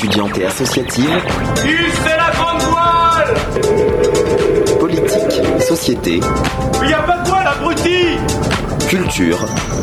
[0.00, 1.22] étudiante et associative.
[1.56, 3.34] c'est la grande voile
[4.78, 6.20] Politique, société.
[6.80, 8.16] Il n'y a pas de voile, abruti
[8.88, 9.38] Culture.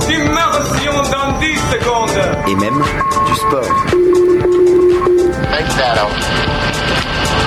[0.09, 2.83] Immersion dans 10 secondes Et même
[3.27, 3.85] du sport.
[5.51, 6.09] Big shadow.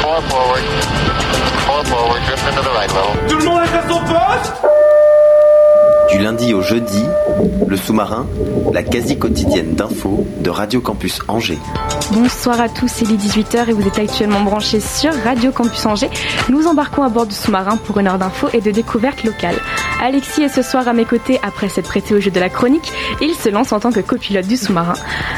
[0.00, 0.62] Four forward.
[1.66, 2.22] Four forward.
[2.26, 3.28] Drift into the right level.
[3.28, 4.79] Tout le monde est à son poste
[6.10, 7.04] Du lundi au jeudi,
[7.66, 8.26] le sous-marin,
[8.72, 11.58] la quasi quotidienne d'infos de Radio Campus Angers.
[12.12, 16.10] Bonsoir à tous, il est 18h et vous êtes actuellement branchés sur Radio Campus Angers.
[16.48, 19.56] Nous embarquons à bord du sous-marin pour une heure d'infos et de découvertes locales.
[20.02, 22.90] Alexis est ce soir à mes côtés après s'être prêté au jeu de la chronique.
[23.20, 24.94] Il se lance en tant que copilote du sous-marin.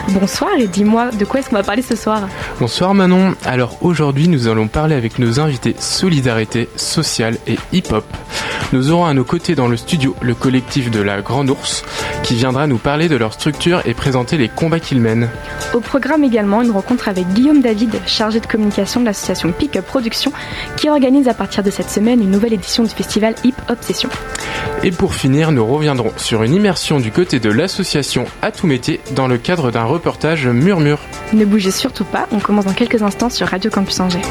[0.08, 2.22] Bonsoir et dis-moi, de quoi est-ce qu'on va parler ce soir?
[2.60, 3.34] Bonsoir Manon.
[3.44, 8.04] Alors aujourd'hui, nous allons parler avec nos invités solidarité, sociale et hip-hop.
[8.72, 11.84] Nous aurons à nos côtés dans le studio le collectif de la Grande Ours
[12.22, 15.28] qui viendra nous parler de leur structure et présenter les combats qu'ils mènent.
[15.74, 19.84] Au programme également une rencontre avec Guillaume David, chargé de communication de l'association Pick Up
[19.84, 20.32] Production,
[20.76, 24.08] qui organise à partir de cette semaine une nouvelle édition du festival Hip Hop Session.
[24.82, 29.00] Et pour finir, nous reviendrons sur une immersion du côté de l'association À tout métier
[29.14, 31.00] dans le cadre d'un reportage Murmure.
[31.34, 34.22] Ne bougez surtout pas, on commence dans quelques instants sur Radio Campus Angers.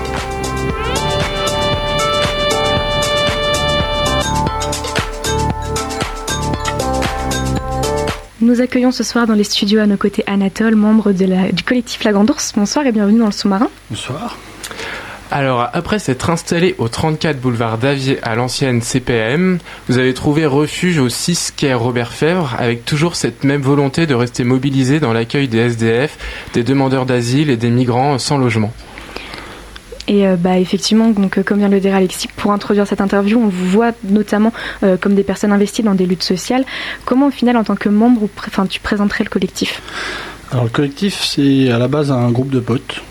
[8.41, 11.63] Nous accueillons ce soir dans les studios à nos côtés Anatole, membre de la- du
[11.63, 12.53] collectif La Grande Ours.
[12.55, 13.69] Bonsoir et bienvenue dans le sous-marin.
[13.91, 14.37] Bonsoir.
[15.29, 20.97] Alors, après s'être installé au 34 boulevard d'Avier à l'ancienne CPM, vous avez trouvé refuge
[20.97, 25.47] au 6 quai Robert Fèvre avec toujours cette même volonté de rester mobilisé dans l'accueil
[25.47, 26.17] des SDF,
[26.53, 28.73] des demandeurs d'asile et des migrants sans logement.
[30.11, 32.99] Et euh, bah, effectivement, donc, euh, comme vient de le dire Alexis, pour introduire cette
[32.99, 34.51] interview, on vous voit notamment
[34.83, 36.65] euh, comme des personnes investies dans des luttes sociales.
[37.05, 38.27] Comment au final, en tant que membre,
[38.69, 39.81] tu présenterais le collectif?
[40.51, 43.01] Alors le collectif, c'est à la base un groupe de potes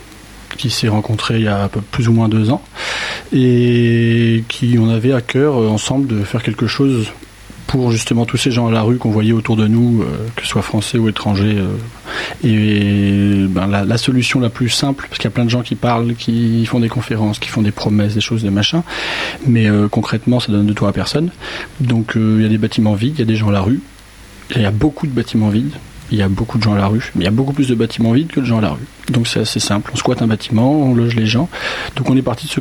[0.58, 2.62] qui s'est rencontré il y a plus ou moins deux ans
[3.32, 7.06] et qui on avait à cœur ensemble de faire quelque chose
[7.70, 10.42] pour justement tous ces gens à la rue qu'on voyait autour de nous, euh, que
[10.42, 11.56] ce soit français ou étrangers.
[11.56, 11.76] euh.
[12.42, 15.76] et ben, la, solution la plus simple, parce qu'il y a plein de gens qui
[15.76, 18.82] parlent, qui font des conférences, qui font des promesses, des choses, des machins,
[19.46, 21.30] mais euh, concrètement ça donne de toi à personne.
[21.78, 23.80] Donc il y a des bâtiments vides, il y a des gens à la rue,
[24.56, 25.72] il y a beaucoup de bâtiments vides.
[26.12, 27.68] Il y a beaucoup de gens à la rue, mais il y a beaucoup plus
[27.68, 28.86] de bâtiments vides que de gens à la rue.
[29.12, 29.92] Donc c'est assez simple.
[29.94, 31.48] On squatte un bâtiment, on loge les gens.
[31.94, 32.52] Donc on est parti de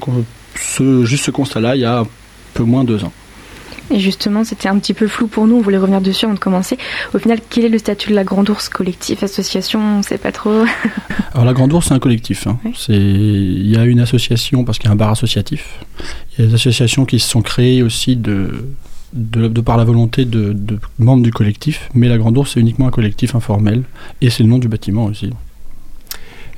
[0.55, 2.03] ce, juste ce constat-là il y a
[2.53, 3.11] peu moins de deux ans.
[3.91, 6.39] Et justement, c'était un petit peu flou pour nous, on voulait revenir dessus avant de
[6.39, 6.77] commencer.
[7.13, 9.79] Au final, quel est le statut de la Grande Ours Collectif, association?
[9.99, 10.63] On sait pas trop.
[11.33, 12.45] Alors la Grande Ours, c'est un collectif.
[12.47, 12.59] hein.
[12.65, 12.73] Oui.
[12.77, 15.79] C'est il y a une association parce qu'il y a un bar associatif.
[16.37, 18.65] Il y a des associations qui se sont créées aussi de
[19.13, 22.59] de, de par la volonté de, de membres du collectif, mais la Grande Ours c'est
[22.59, 23.81] uniquement un collectif informel
[24.21, 25.31] et c'est le nom du bâtiment aussi.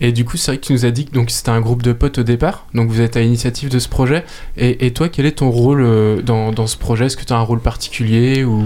[0.03, 1.94] Et du coup, c'est vrai que tu nous as dit que c'était un groupe de
[1.94, 4.25] potes au départ, donc vous êtes à l'initiative de ce projet.
[4.57, 7.06] Et, toi, quel est ton rôle euh, dans, dans ce projet?
[7.06, 8.63] Est-ce que tu as un rôle particulier ou?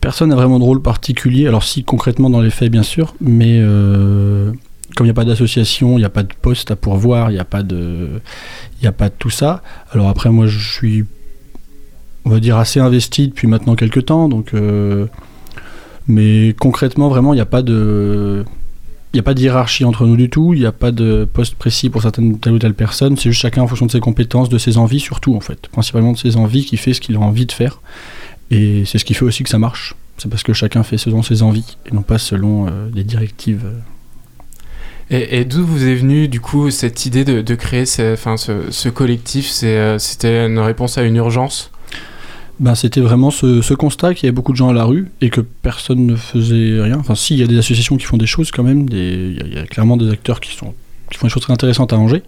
[0.00, 1.46] Personne n'a vraiment de rôle particulier.
[1.46, 4.52] Alors si concrètement dans les faits, bien sûr, mais euh,
[4.94, 7.34] comme il n'y a pas d'association, il n'y a pas de poste à pourvoir, il
[7.34, 8.20] n'y a pas de,
[8.84, 9.62] a pas de tout ça.
[9.92, 11.04] Alors après, moi, je suis,
[12.24, 14.28] on va dire, assez investi depuis maintenant quelques temps.
[14.28, 15.06] Donc, euh,
[16.08, 18.44] mais concrètement, vraiment, il n'y a pas de,
[19.12, 20.52] il n'y a pas de hiérarchie entre nous du tout.
[20.52, 23.16] Il n'y a pas de poste précis pour certaines telle ou telle personne.
[23.16, 26.12] C'est juste chacun en fonction de ses compétences, de ses envies, surtout en fait, principalement
[26.12, 27.80] de ses envies, qui fait ce qu'il a envie de faire.
[28.50, 29.94] Et c'est ce qui fait aussi que ça marche.
[30.18, 33.64] C'est parce que chacun fait selon ses envies et non pas selon euh, des directives.
[33.64, 33.78] euh.
[35.08, 39.52] Et, d'où vous est venue du coup cette idée de, créer ce, collectif?
[39.62, 41.70] Euh, C'était une réponse à une urgence?
[42.58, 45.28] Ben, c'était vraiment ce, constat qu'il y avait beaucoup de gens à la rue et
[45.28, 46.96] que personne ne faisait rien.
[46.98, 48.86] Enfin, si, il y a des associations qui font des choses quand même.
[48.90, 50.72] Il y, a- clairement des acteurs qui, font
[51.10, 52.22] des choses très intéressantes à Angers.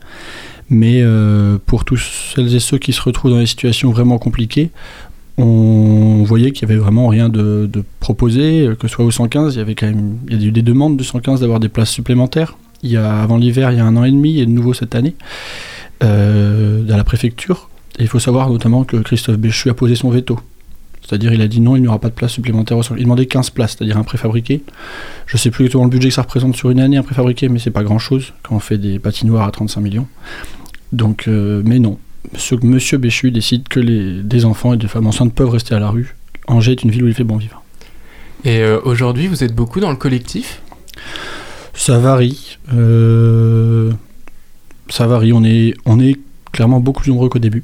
[0.69, 4.71] Mais euh, pour tous celles et ceux qui se retrouvent dans des situations vraiment compliquées,
[5.39, 9.59] on voyait qu'il y avait vraiment rien de, proposé, que ce soit au 115, il
[9.59, 11.91] y avait quand même il y a eu des demandes du 115 d'avoir des places
[11.91, 12.59] supplémentaires.
[12.83, 14.75] Il y a avant l'hiver, il y a un an et demi, et de nouveau
[14.75, 15.15] cette année,
[16.03, 17.71] euh, à la préfecture.
[17.99, 20.39] Et il faut savoir notamment que Christophe Béchu a posé son veto.
[21.03, 22.77] C'est-à-dire, il a dit non, il n'y aura pas de place supplémentaire.
[22.77, 23.01] au 115.
[23.01, 24.63] Il demandait 15 places, c'est-à-dire un préfabriqué.
[25.27, 27.59] Je sais plus exactement le budget que ça représente sur une année, un préfabriqué, mais
[27.59, 30.07] c'est pas grand-chose quand on fait des patinoires à 35 millions.
[30.93, 31.99] Donc, euh, mais non.
[32.33, 35.81] Monsieur, Monsieur Béchu décide que les, des enfants et des femmes enceintes peuvent rester à
[35.81, 36.15] la rue.
[36.47, 37.63] Angers est une ville où il fait bon vivre.
[38.45, 40.61] Et euh, aujourd'hui, vous êtes beaucoup dans le collectif?
[41.75, 42.59] Ça varie.
[42.75, 43.93] Euh,
[44.89, 45.33] ça varie.
[45.33, 46.17] On est, on est
[46.53, 47.63] clairement beaucoup plus nombreux qu'au début,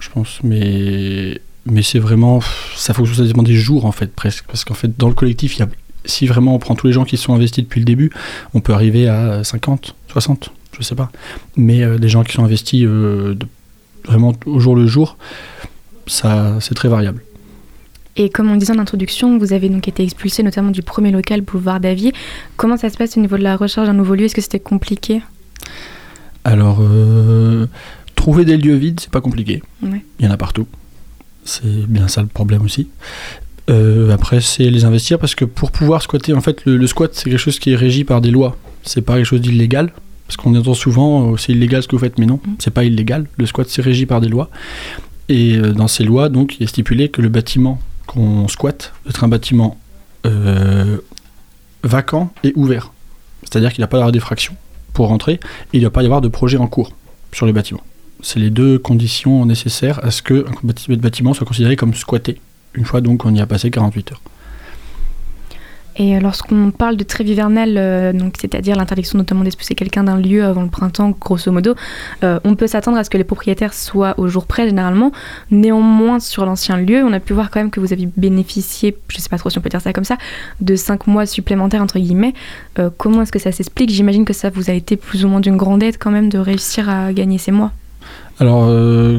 [0.00, 0.38] je pense.
[0.44, 2.40] Mais, mais c'est vraiment.
[2.76, 4.44] Ça faut que ça dépend des jours, en fait, presque.
[4.46, 5.68] Parce qu'en fait, dans le collectif, il y a,
[6.04, 8.10] si vraiment on prend tous les gens qui sont investis depuis le début,
[8.54, 10.50] on peut arriver à 50, 60.
[10.78, 11.10] je sais pas.
[11.56, 13.46] Mais euh, des gens qui sont investis euh, de-
[14.04, 15.16] vraiment au jour le jour,
[16.06, 17.22] ça, c'est très variable.
[18.18, 21.42] Et comme on disait en introduction, vous avez donc été expulsé notamment du premier local
[21.42, 22.14] boulevard d'Avier.
[22.56, 24.24] Comment ça se passe au niveau de la recherche d'un nouveau lieu?
[24.24, 25.20] Est-ce que c'était compliqué?
[26.44, 27.66] Alors, euh,
[28.26, 29.62] trouver des lieux vides, c'est pas compliqué.
[29.84, 30.04] Ouais.
[30.18, 30.66] Il y en a partout.
[31.44, 32.88] C'est bien ça le problème aussi.
[33.70, 37.14] Euh, après, c'est les investir parce que pour pouvoir squatter, en fait, le, le squat,
[37.14, 38.56] c'est quelque chose qui est régi par des lois.
[38.82, 39.92] C'est pas quelque chose d'illégal.
[40.26, 42.54] Parce qu'on entend souvent, euh, c'est illégal ce que vous faites, mais non, Mm.
[42.58, 43.28] c'est pas illégal.
[43.38, 44.50] Le squat, c'est régi par des lois.
[45.28, 49.10] Et euh, dans ces lois, donc, il est stipulé que le bâtiment qu'on squatte doit
[49.10, 49.78] être un bâtiment
[51.84, 52.92] vacant et ouvert.
[53.44, 54.56] C'est-à-dire qu'il n'a pas d'avoir d'effraction
[54.94, 55.38] pour rentrer et
[55.74, 56.90] il ne doit pas y avoir de projet en cours
[57.32, 57.80] sur le bâtiment.
[58.22, 62.40] C'est les deux conditions nécessaires à ce qu'un bâti- bâtiment soit considéré comme squatté,
[62.74, 64.20] une fois donc qu'on y a passé 48 heures.
[65.98, 70.44] Et euh, lorsqu'on parle de trêve hivernale, euh, c'est-à-dire l'interdiction notamment d'expulser quelqu'un d'un lieu
[70.44, 71.74] avant le printemps, grosso modo,
[72.22, 75.10] euh, on peut s'attendre à ce que les propriétaires soient au jour près généralement.
[75.50, 79.18] Néanmoins, sur l'ancien lieu, on a pu voir quand même que vous aviez bénéficié, je
[79.18, 80.18] sais pas trop si on peut dire ça comme ça,
[80.60, 82.34] de 5 mois supplémentaires entre guillemets.
[82.98, 83.88] Comment est-ce que ça s'explique?
[83.90, 86.38] J'imagine que ça vous a été plus ou moins d'une grande aide quand même de
[86.38, 87.72] réussir à gagner ces mois.
[88.40, 89.18] Alors, euh,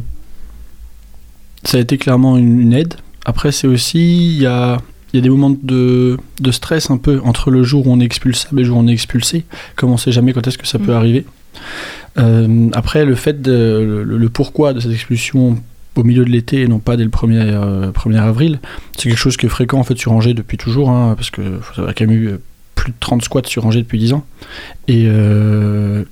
[1.63, 2.95] ça a été clairement une, une aide.
[3.25, 4.77] Après, c'est aussi, il y a,
[5.13, 8.05] y a des moments de, de stress un peu entre le jour où on est
[8.05, 9.45] expulsable et le jour où on est expulsé.
[9.75, 10.95] Comme on sait jamais quand est-ce que ça peut Mm.
[10.97, 11.25] arriver.
[12.19, 15.57] Euh, après, le fait de, le, le pourquoi de cette expulsion
[15.95, 18.59] au milieu de l'été et non pas dès le 1er, euh, 1er avril,
[18.95, 21.41] c'est quelque chose qui est fréquent en fait sur Angers depuis toujours, hein, parce que
[21.59, 22.37] faut savoir qu'il y a quand même eu
[22.75, 24.23] plus de 30 squats sur Angers depuis 10 ans.
[24.87, 26.03] Et euh,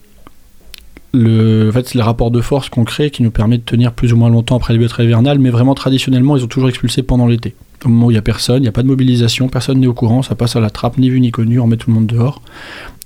[1.16, 3.92] le, en fait, c'est le rapport de force qu'on crée qui nous permet de tenir
[3.94, 7.02] plus ou moins longtemps après les bêtes hivernales, mais vraiment traditionnellement, ils ont toujours expulsé
[7.02, 7.56] pendant l'été.
[7.84, 9.88] Au moment où il n'y a personne, il n'y a pas de mobilisation, personne n'est
[9.88, 11.96] au courant, ça passe à la trappe, ni vu ni connu, on met tout le
[11.96, 12.42] monde dehors.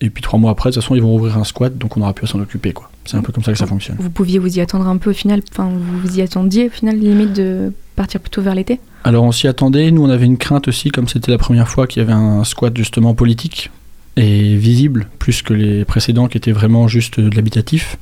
[0.01, 2.01] Et puis trois mois après, de toute façon, ils vont ouvrir un squat, donc on
[2.01, 2.71] aura pu s'en occuper.
[2.71, 2.89] quoi.
[3.06, 3.97] C'est un peu comme ça que ça fonctionne.
[4.00, 6.69] Vous pouviez vous y attendre un peu au final, enfin vous vous y attendiez au
[6.69, 8.79] final limite de partir plutôt vers l'été?
[9.03, 11.88] Alors on s'y attendait, nous on avait une crainte aussi, comme c'était la première fois
[11.88, 13.71] qu'il y avait un squat justement politique
[14.19, 17.98] et visible, plus que les précédents qui étaient vraiment juste de l'habitatif.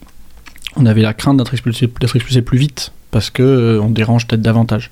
[0.75, 4.25] On avait la crainte d'être expulsé, d'être expulsé plus vite, parce que euh, on dérange
[4.25, 4.89] peut-être davantage.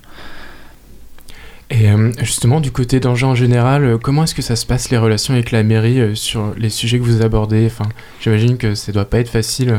[1.68, 4.88] Et euh, justement, du côté d'Angers en général, euh, comment est-ce que ça se passe
[4.90, 7.66] les relations avec la mairie euh, sur les sujets que vous abordez?
[7.66, 7.88] Enfin,
[8.20, 9.70] j'imagine que ça doit pas être facile.
[9.70, 9.78] euh.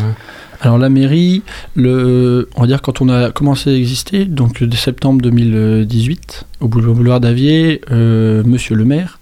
[0.60, 1.44] Alors la mairie,
[1.76, 6.68] le, on va dire quand on a commencé à exister, donc dès septembre 2018, au
[6.68, 9.20] boulevard d'Avier, euh, Monsieur le maire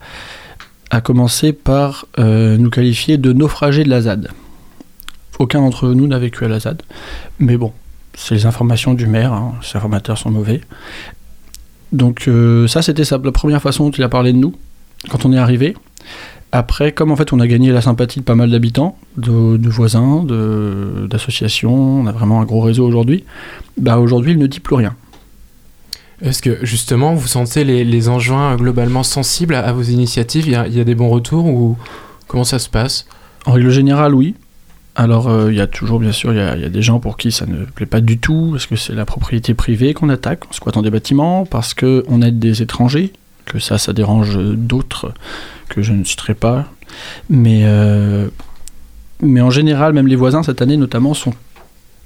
[0.96, 4.30] a commencé par euh, nous qualifier de naufragés de la ZAD.
[5.40, 6.82] Aucun d'entre nous n'a vécu à la ZAD,
[7.40, 7.74] mais bon,
[8.14, 10.62] c'est les informations du maire, hein, ces informateurs sont mauvais.
[11.92, 14.56] Donc euh, ça, c'était la première façon dont il a parlé de nous,
[15.10, 15.76] quand on est arrivé.
[16.54, 19.70] Après, comme en fait on a gagné la sympathie de pas mal d'habitants, de, de
[19.70, 20.24] voisins,
[21.10, 23.26] d'associations, on a vraiment un gros réseau aujourd'hui,
[23.78, 24.96] bah aujourd'hui il ne dit plus rien.
[26.22, 30.48] Est-ce que justement, vous sentez les, les enjoints globalement sensibles à, vos initiatives?
[30.48, 31.78] Il y, a, il des bons retours ou
[32.28, 33.06] comment ça se passe?
[33.46, 34.36] En règle générale, oui.
[34.96, 37.02] Alors euh, il y a toujours bien sûr il y a, y a des gens
[37.02, 40.08] pour qui ça ne plaît pas du tout, parce que c'est la propriété privée qu'on
[40.08, 43.12] attaque en squattant des bâtiments, parce qu'on aide des étrangers,
[43.44, 45.14] que ça ça dérange d'autres
[45.68, 46.66] que je ne citerai pas.
[47.30, 48.30] Mais, euh,
[49.22, 51.34] mais en général, même les voisins cette année notamment sont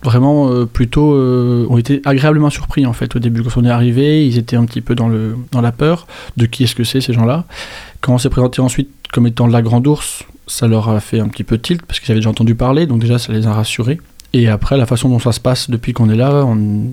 [0.03, 3.43] vraiment euh, plutôt euh, ont été agréablement surpris en fait au début.
[3.43, 6.45] Quand on est arrivé ils étaient un petit peu dans le dans la peur de
[6.45, 7.45] qui est-ce que c'est ces gens-là.
[8.01, 11.27] Quand on s'est présenté ensuite comme étant la grande ours ça leur a fait un
[11.27, 13.99] petit peu tilt parce qu'ils avaient déjà entendu parler donc déjà ça les a rassurés.
[14.33, 16.91] Et après la façon dont ça se passe depuis qu'on est là on-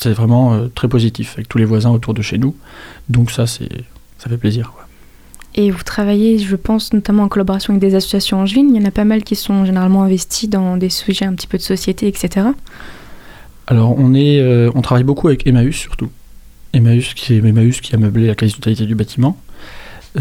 [0.00, 2.56] c'est vraiment euh, très positif avec tous les voisins autour de chez nous.
[3.08, 3.68] Donc ça c'est
[4.18, 4.87] ça fait plaisir quoi.
[5.54, 8.70] Et vous travaillez, je pense, notamment en collaboration avec des associations angevines.
[8.74, 11.46] Il y en a pas mal qui sont généralement investis dans des sujets un petit
[11.48, 12.46] peu de société, etc.
[13.66, 16.08] Alors on est, euh, on travaille beaucoup avec Emmaüs surtout.
[16.72, 19.36] Emmaüs qui, Emmaüs qui a meublé la quasi-totalité du bâtiment.
[20.16, 20.20] Euh,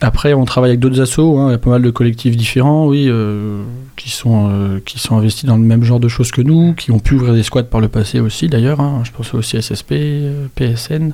[0.00, 2.86] Après on travaille avec d'autres assos, hein, il y a pas mal de collectifs différents,
[2.86, 3.62] oui, euh,
[3.96, 6.98] qui sont qui sont investis dans le même genre de choses que nous, qui ont
[6.98, 8.80] pu ouvrir des squats par le passé aussi d'ailleurs.
[8.80, 9.02] hein.
[9.04, 11.12] je pense aussi SSP, euh, PSN.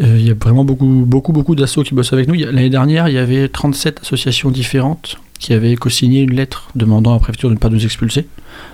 [0.00, 2.34] Euh, Il y a vraiment beaucoup beaucoup beaucoup d'assos qui bossent avec nous.
[2.34, 7.14] L'année dernière il y avait 37 associations différentes qui avaient co-signé une lettre demandant à
[7.14, 8.28] la préfecture de ne pas nous expulser.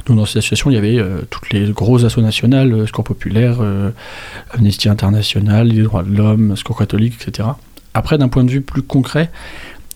[0.05, 3.05] Donc dans cette association, il y avait euh, toutes les grosses assos nationales, euh, Secours
[3.05, 3.91] Populaire, euh,
[4.51, 7.49] Amnesty International, les droits de l'homme, Secours catholique, etc.
[7.95, 9.31] Après, d'un point de vue plus concret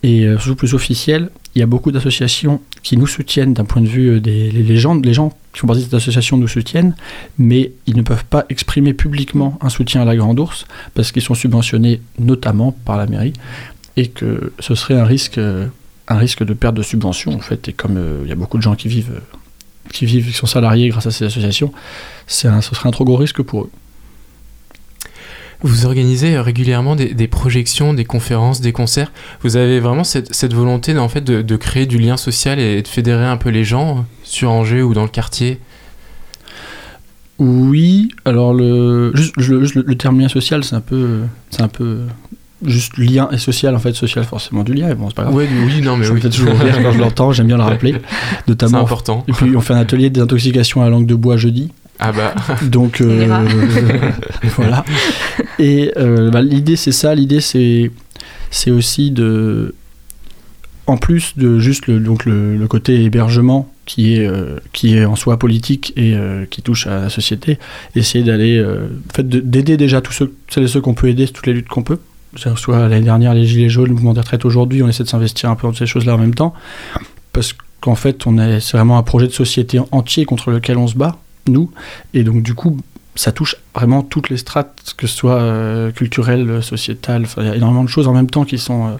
[0.01, 3.81] et euh, surtout plus officiel, il y a beaucoup d'associations qui nous soutiennent d'un point
[3.81, 6.47] de vue euh, des les, gens, les gens qui font partie de cette association nous
[6.47, 6.95] soutiennent,
[7.37, 11.21] mais ils ne peuvent pas exprimer publiquement un soutien à la Grande Ourse parce qu'ils
[11.21, 13.33] sont subventionnés notamment par la mairie
[13.97, 15.67] et que ce serait un risque euh,
[16.07, 17.69] un risque de perte de subvention en fait.
[17.69, 19.21] Et comme il y a beaucoup de gens qui vivent,
[19.93, 21.71] qui vivent, qui sont salariés grâce à ces associations,
[22.27, 23.71] c'est ce serait un trop gros risque pour eux.
[25.63, 29.11] Vous organisez régulièrement des, projections, des conférences, des concerts.
[29.41, 33.25] Vous avez vraiment cette, volonté en fait, de, créer du lien social et de fédérer
[33.25, 35.59] un peu les gens sur Angers ou dans le quartier?
[37.39, 42.01] Oui, alors le, juste, le, terme lien social, c'est un peu, c'est un peu
[42.65, 45.35] juste lien et social en fait social forcément du lien bon c'est pas grave.
[45.35, 46.21] Oui non mais je oui.
[46.21, 47.95] toujours rire quand je l'entends j'aime bien le rappeler
[48.47, 48.77] notamment.
[48.77, 49.25] C'est important.
[49.27, 52.11] Et puis on fait un atelier de désintoxication à la langue de bois jeudi ah
[52.11, 52.33] bah.
[52.63, 53.27] Donc euh,
[54.55, 54.83] voilà.
[55.59, 57.15] Et euh, bah, l'idée c'est ça.
[57.15, 57.91] L'idée c'est
[58.51, 59.75] c'est aussi de
[60.85, 65.15] en plus de juste le, donc le, côté hébergement qui est, euh, qui est en
[65.15, 66.13] soi politique et
[66.49, 67.57] qui touche à la société,
[67.95, 68.61] essayer d'aller,
[69.13, 71.83] fait d'aider déjà tous ceux, celles et ceux qu'on peut aider, toutes les luttes qu'on
[71.83, 71.99] peut.
[72.35, 75.49] Soit l'année dernière les Gilets jaunes, le mouvement des retraites aujourd'hui, on essaie de s'investir
[75.49, 76.53] un peu dans ces choses-là en même temps.
[77.31, 80.87] Parce qu'en fait, on est, c'est vraiment un projet de société entier contre lequel on
[80.87, 81.71] se bat nous.
[82.13, 82.77] Et donc, du coup,
[83.15, 85.91] ça touche vraiment toutes les strates, que ce soit euh,
[86.61, 87.27] sociétales.
[87.37, 88.91] Il y a énormément de choses en même temps qui sont, euh,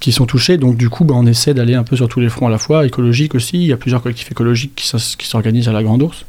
[0.00, 0.58] qui sont touchées.
[0.58, 2.58] Donc, du coup, bah, on essaie d'aller un peu sur tous les fronts à la
[2.58, 2.86] fois.
[2.86, 3.56] Écologique aussi.
[3.56, 6.26] Il y a plusieurs collectifs écologiques qui s'organisent à la Grande Ourse.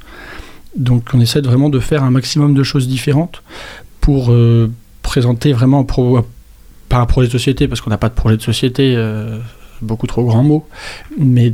[0.75, 3.43] Donc, on essaie vraiment de faire un maximum de choses différentes
[3.99, 4.71] pour euh,
[5.01, 8.97] présenter vraiment pas un projet de société, parce qu'on n'a pas de projet de société,
[9.81, 10.67] beaucoup trop grand mot,
[11.17, 11.53] mais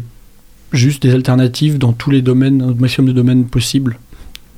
[0.73, 3.97] juste des alternatives dans tous les domaines, un maximum de domaines possibles.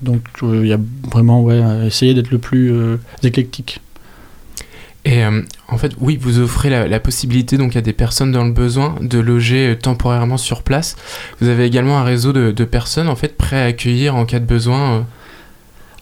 [0.02, 0.80] Donc euh, il y a
[1.12, 3.82] vraiment ouais, essayer d'être le plus euh, éclectique.
[5.06, 8.52] Et euh, en fait, oui, vous offrez la, possibilité donc à des personnes dans le
[8.52, 10.96] besoin de loger temporairement sur place.
[11.40, 14.46] Vous avez également un réseau de, personnes en fait prêts à accueillir en cas de
[14.46, 15.06] besoin.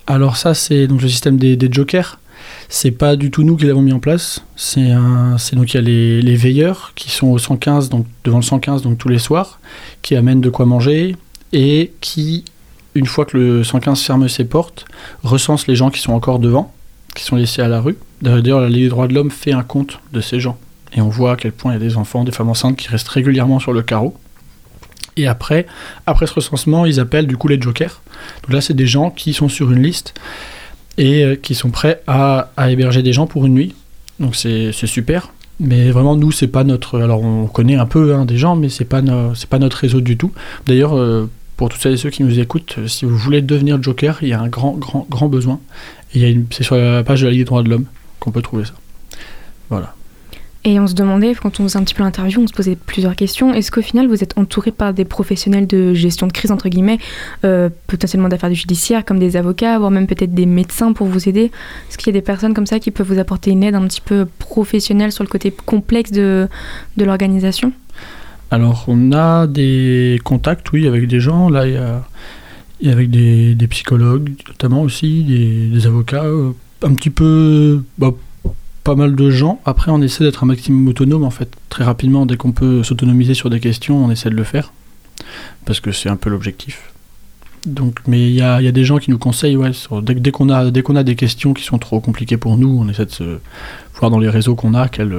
[0.07, 2.19] Alors ça, c'est donc le système des, des jokers.
[2.69, 4.43] C'est pas du tout nous qui l'avons mis en place.
[4.55, 4.89] C'est
[5.53, 8.97] donc il y a les, veilleurs qui sont au 115, donc devant le 115, donc
[8.97, 9.59] tous les soirs,
[10.01, 11.15] qui amènent de quoi manger
[11.53, 12.43] et qui,
[12.93, 14.85] une fois que le 115 ferme ses portes,
[15.23, 16.73] recense les gens qui sont encore devant,
[17.15, 17.97] qui sont laissés à la rue.
[18.21, 20.57] D'ailleurs, la Ligue des droits de l'homme fait un compte de ces gens.
[20.93, 22.89] Et on voit à quel point il y a des enfants, des femmes enceintes qui
[22.89, 24.17] restent régulièrement sur le carreau.
[25.15, 25.65] Et après,
[26.05, 28.01] après ce recensement, ils appellent du coup les jokers.
[28.43, 30.13] Donc là, c'est des gens qui sont sur une liste
[30.97, 33.75] et euh, qui sont prêts à, héberger des gens pour une nuit.
[34.19, 35.31] Donc c'est super.
[35.59, 36.99] Mais vraiment, nous, c'est pas notre.
[36.99, 39.01] Alors, on connaît un peu hein, des gens, mais c'est pas,
[39.33, 40.31] c'est pas notre réseau du tout.
[40.67, 43.81] D'ailleurs, euh, pour tous celles et ceux qui nous écoutent, euh, si vous voulez devenir
[43.81, 45.59] Joker, il y a un grand, grand, grand besoin.
[46.15, 46.19] A
[46.51, 47.85] c'est sur la page de la Ligue des droits de l'homme
[48.19, 48.73] qu'on peut trouver ça.
[49.69, 49.95] Voilà.
[50.67, 53.15] Et on se demandait, quand on faisait un petit peu l'interview, on se posait plusieurs
[53.15, 53.53] questions.
[53.53, 56.97] Est-ce qu'au final, vous êtes entouré par des professionnels de gestion de crise, entre guillemets,
[57.45, 61.51] euh, potentiellement d'affaires judiciaires, comme des avocats, voire même peut-être des médecins pour vous aider?
[61.87, 63.87] Est-ce qu'il y a des personnes comme ça qui peuvent vous apporter une aide un
[63.87, 66.49] petit peu professionnelle sur le côté complexe de,
[66.97, 67.71] de l'organisation?
[68.51, 71.47] Alors, on a des contacts, oui, avec des gens.
[71.49, 76.25] Là, il y a, avec des, des, psychologues, notamment aussi, des, avocats.
[76.25, 76.51] Euh,
[76.83, 77.83] un petit peu...
[77.97, 78.11] Bah,
[78.87, 79.59] pas mal de gens.
[79.65, 81.49] Après, on essaie d'être un maximum autonome, en fait.
[81.67, 84.71] Très rapidement, dès qu'on peut s'autonomiser sur des questions, on essaie de le faire.
[85.65, 86.93] Parce que c'est un peu l'objectif.
[87.65, 89.71] Donc, mais il y a, y a, des gens qui nous conseillent, ouais,
[90.03, 92.79] dès, dès qu'on a, dès qu'on a des questions qui sont trop compliquées pour nous,
[92.79, 93.39] on essaie de se
[93.95, 95.13] voir dans les réseaux qu'on a quelle,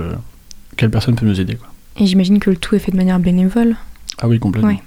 [0.78, 1.56] quelle personne peut nous aider.
[1.56, 1.68] Quoi.
[1.98, 3.76] Et j'imagine que le tout est fait de manière bénévole.
[4.16, 4.80] Ah oui, complètement.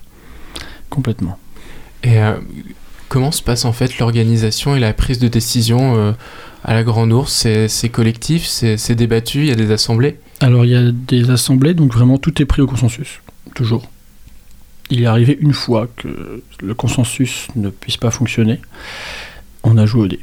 [0.89, 1.37] Complètement.
[2.01, 2.33] Et euh,
[3.11, 6.11] comment se passe en fait l'organisation et la prise de décision euh,
[6.63, 7.45] à la Grande Ourse?
[7.67, 10.17] C'est collectif, c'est débattu, il y a des assemblées?
[10.39, 13.19] Alors il y a des assemblées, donc vraiment tout est pris au consensus,
[13.53, 13.89] toujours.
[14.89, 18.61] Il est arrivé une fois que le consensus ne puisse pas fonctionner,
[19.63, 20.19] on a joué au dé.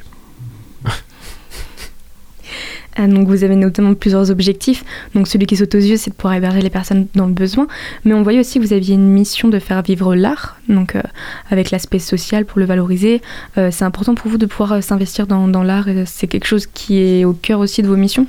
[3.01, 4.83] Ah, donc vous avez notamment plusieurs objectifs.
[5.15, 7.65] Donc celui qui saute aux yeux, c'est de pouvoir héberger les personnes dans le besoin.
[8.03, 11.01] Mais on voyait aussi que vous aviez une mission de faire vivre l'art, donc euh,
[11.49, 13.21] avec l'aspect social pour le valoriser.
[13.57, 15.87] Euh, c'est important pour vous de pouvoir euh, s'investir dans, dans l'art.
[16.07, 18.27] C'est quelque chose qui est au cœur aussi de vos missions?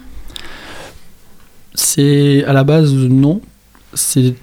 [1.75, 3.41] C'est à la base non.
[3.95, 4.35] C'est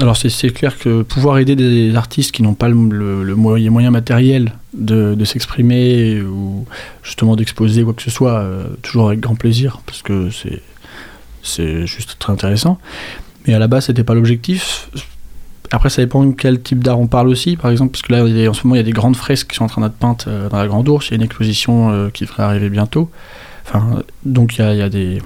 [0.00, 3.90] Alors c'est clair que pouvoir aider des artistes qui n'ont pas le, le, moyen, moyen,
[3.90, 6.66] matériel de, s'exprimer ou
[7.02, 10.28] justement d'exposer quoi que ce soit, euh, toujours avec grand plaisir, parce que
[11.42, 12.78] c'est juste très intéressant.
[13.46, 14.88] Mais à la base, c'était pas l'objectif.
[15.70, 17.56] Après, ça dépend de quel type d'art on parle aussi.
[17.56, 19.56] Par exemple, parce que là, en ce moment, il y a des grandes fresques qui
[19.56, 21.08] sont en train d'être peintes euh, dans la Grande Ourse.
[21.08, 23.10] Il y a une exposition euh, qui devrait arriver bientôt.
[23.66, 25.20] Enfin, donc, il y a des,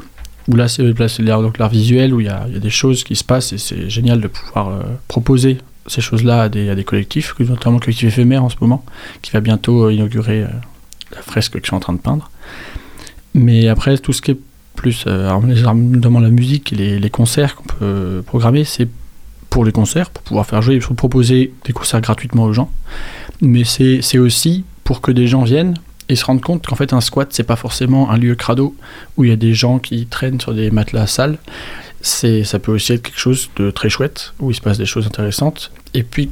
[0.56, 0.82] là c'est
[1.22, 4.28] l'art visuel où il y, a, des choses qui se passent et c'est génial de
[4.28, 8.84] pouvoir euh, proposer ces choses-là à des, collectifs, notamment le collectif éphémère en ce moment,
[9.22, 10.48] qui va bientôt euh, inaugurer euh,
[11.14, 12.30] la fresque que je suis en train de peindre.
[13.34, 14.38] Mais après, tout ce qui est
[14.74, 18.88] plus, notamment la musique et les, les concerts qu'on peut programmer, c'est
[19.50, 22.70] pour les concerts, pour pouvoir faire jouer, pour proposer des concerts gratuitement aux gens.
[23.40, 25.74] Mais c'est aussi pour que des gens viennent
[26.08, 28.74] et se rendent compte qu'en fait un squat c'est pas forcément un lieu crado
[29.16, 31.38] où il y a des gens qui traînent sur des matelas sales.
[32.00, 34.86] C'est ça peut aussi être quelque chose de très chouette où il se passe des
[34.86, 35.70] choses intéressantes.
[35.94, 36.30] Et puis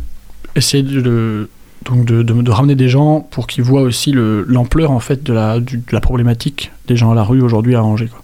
[0.54, 1.48] essayer de
[1.84, 5.32] donc de, de- ramener des gens pour qu'ils voient aussi le- l'ampleur en fait de
[5.32, 8.08] la, du- de la problématique des gens à la rue aujourd'hui à Angers.
[8.08, 8.22] quoi.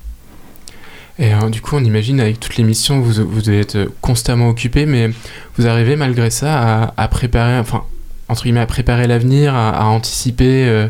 [1.19, 4.49] Et euh, du coup, on imagine avec toutes les missions, vous, vous devez être constamment
[4.49, 5.11] occupé, mais
[5.57, 7.85] vous arrivez malgré ça à, préparer, enfin,
[8.29, 10.89] entre guillemets, à préparer l'avenir, à, anticiper euh,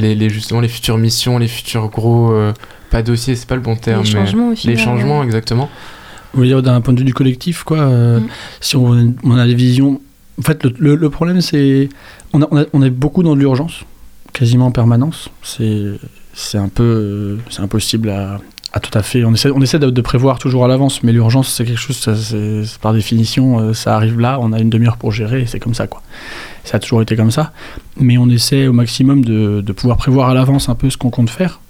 [0.00, 2.52] les, les- justement les futures missions, les futurs gros, euh,
[2.90, 5.26] pas dossiers, c'est pas le bon terme, Les mais changements les final, changements ouais.
[5.26, 5.68] exactement.
[6.32, 7.78] Vous voulez dire d'un point de vue du collectif, quoi.
[7.78, 8.28] euh, Mm.
[8.60, 10.00] Si on, on a des visions.
[10.38, 11.88] En fait, le, le- le problème, c'est.
[12.32, 13.80] On, a- on, a- on est beaucoup dans de l'urgence,
[14.32, 15.28] quasiment en permanence.
[15.42, 15.86] C'est
[16.34, 16.82] c'est un peu.
[16.84, 18.40] euh, C'est impossible à,
[18.72, 19.24] à tout à fait.
[19.24, 22.14] On essaie, on essaie de, prévoir toujours à l'avance, mais l'urgence, c'est quelque chose, ça,
[22.14, 25.74] c'est- par définition, euh, ça arrive là, on a une demi-heure pour gérer, c'est comme
[25.74, 26.02] ça, quoi.
[26.64, 27.52] Ça a toujours été comme ça.
[27.96, 31.30] Mais on essaie au maximum de, pouvoir prévoir à l'avance un peu ce qu'on compte
[31.30, 31.60] faire.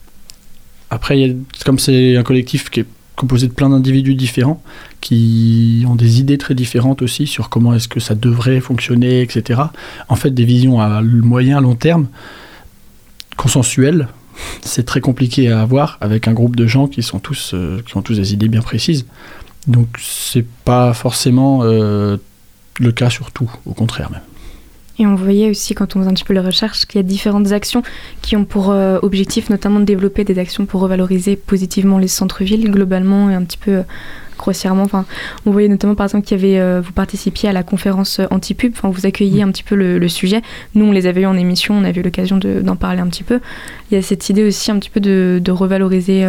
[0.90, 4.62] Après, comme c'est un collectif qui est composé de plein d'individus différents,
[5.00, 9.60] qui ont des idées très différentes aussi sur comment est-ce que ça devrait fonctionner, etc.
[10.08, 12.08] En fait, des visions à moyen, long terme,
[13.36, 14.08] consensuelles,
[14.62, 17.96] c'est très compliqué à avoir avec un groupe de gens qui sont tous, euh, qui
[17.96, 19.06] ont tous des idées bien précises.
[19.66, 22.16] Donc, c'est pas forcément euh,
[22.78, 24.22] le cas sur tout, au contraire même.
[25.00, 27.02] Et on voyait aussi, quand on faisait un petit peu les recherches, qu'il y a
[27.02, 27.82] différentes actions
[28.20, 32.70] qui ont pour euh, objectif notamment de développer des actions pour revaloriser positivement les centres-villes
[32.70, 33.82] globalement et un petit peu euh,
[34.36, 34.82] grossièrement.
[34.82, 35.06] Enfin,
[35.46, 38.72] on voyait notamment par exemple qu'il y avait, euh, vous participiez à la conférence anti-pub,
[38.76, 40.42] enfin, vous accueilliez un petit peu le, le sujet.
[40.74, 43.08] Nous, on les avait eu en émission, on avait eu l'occasion de- d'en parler un
[43.08, 43.40] petit peu.
[43.90, 46.24] Il y a cette idée aussi un petit peu de, de revaloriser.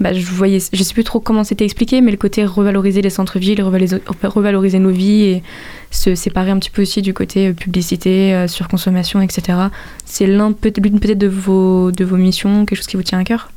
[0.00, 3.10] Bah, je voyais, je sais plus trop comment c'était expliqué, mais le côté revaloriser les
[3.10, 5.42] centres-villes, revaloriser, nos vies et
[5.90, 9.58] se séparer un petit peu aussi du côté euh, publicité, euh, surconsommation, etc.
[10.04, 13.50] C'est l'une peut-être de vos, de vos missions, quelque chose qui vous tient à cœur?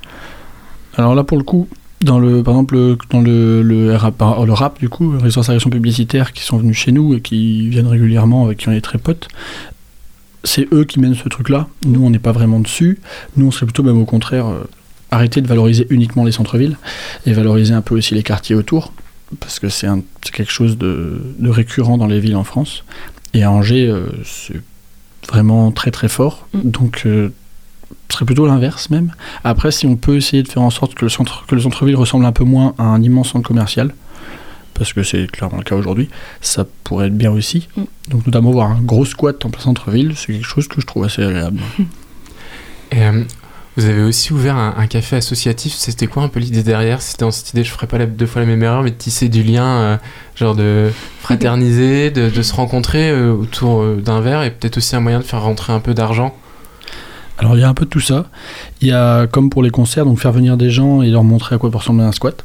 [0.97, 1.67] Alors là, pour le coup,
[2.01, 6.33] dans le, par exemple, le- dans le, le, rap, du coup, Résidence à Action Publicitaire,
[6.33, 9.27] qui sont venus chez nous et qui viennent régulièrement, avec qui on est très potes,
[10.43, 11.67] c'est eux qui mènent ce truc-là.
[11.85, 12.99] Nous, on n'est pas vraiment dessus.
[13.37, 14.63] Nous, on serait plutôt même au contraire euh,
[15.11, 16.77] arrêter de valoriser uniquement les centres-villes
[17.25, 18.93] et valoriser un peu aussi les quartiers autour,
[19.39, 19.87] parce que c'est
[20.31, 22.83] quelque chose de, de récurrent dans les villes en France.
[23.33, 24.61] Et à Angers, euh, c'est
[25.29, 26.47] vraiment très très fort.
[26.53, 26.71] Mm.
[26.71, 27.29] Donc, euh,
[28.09, 29.13] ce serait plutôt l'inverse même.
[29.43, 31.95] Après, si on peut essayer de faire en sorte que le centre, que le centre-ville
[31.95, 33.93] ressemble un peu moins à un immense centre commercial,
[34.73, 36.09] parce que c'est clairement le cas aujourd'hui,
[36.41, 37.67] ça pourrait être bien aussi.
[37.75, 37.83] Mm.
[38.09, 41.03] Donc, notamment voir un gros squat en plein centre-ville, c'est quelque chose que je trouve
[41.03, 41.59] assez agréable.
[42.91, 43.23] Et euh,
[43.77, 45.73] vous avez aussi ouvert un, café associatif.
[45.73, 47.01] C'était quoi un peu l'idée derrière?
[47.01, 49.29] C'était dans cette idée, je ferai pas deux fois la même erreur, mais de tisser
[49.29, 49.97] du lien, euh,
[50.35, 54.99] genre de fraterniser, de, se rencontrer euh, autour euh, d'un verre et peut-être aussi un
[54.99, 56.35] moyen de faire rentrer un peu d'argent.
[57.37, 58.25] Alors, il y a un peu de tout ça.
[58.81, 61.55] Il y a, comme pour les concerts, donc faire venir des gens et leur montrer
[61.55, 62.43] à quoi peut ressembler un squat.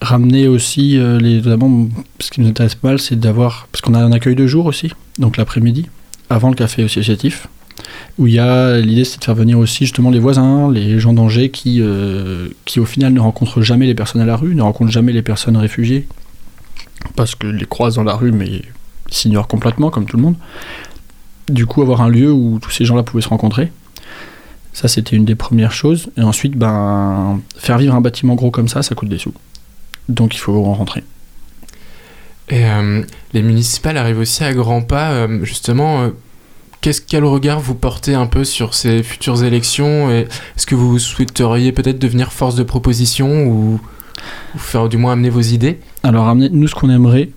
[0.00, 1.88] Ramener aussi, les, notamment,
[2.20, 4.66] ce qui nous intéresse pas mal, c'est d'avoir, parce qu'on a un accueil de jour
[4.66, 5.86] aussi, donc l'après-midi,
[6.30, 7.48] avant le café associatif,
[8.18, 11.12] où il y a, l'idée c'est de faire venir aussi justement les voisins, les gens
[11.12, 14.62] d'Angers qui, euh, qui au final ne rencontrent jamais les personnes à la rue, ne
[14.62, 16.08] rencontrent jamais les personnes réfugiées,
[17.16, 18.62] parce que les croisent dans la rue, mais
[19.10, 20.36] s'ignorent complètement, comme tout le monde.
[21.48, 23.72] Du coup, avoir un lieu où tous ces gens-là pouvaient se rencontrer,
[24.72, 26.10] ça c'était une des premières choses.
[26.16, 29.32] Et ensuite, ben, faire vivre un bâtiment gros comme ça, ça coûte des sous.
[30.08, 31.04] Donc il faut en rentrer.
[32.50, 33.02] Et euh,
[33.34, 36.10] les municipales arrivent aussi à grands pas, euh, justement.
[36.80, 41.72] Qu'est-ce quel regard vous portez un peu sur ces futures élections Est-ce que vous souhaiteriez
[41.72, 43.80] peut-être devenir force de proposition ou,
[44.56, 45.80] faire du moins amener vos idées?
[46.04, 47.30] Alors, nous, ce qu'on aimerait,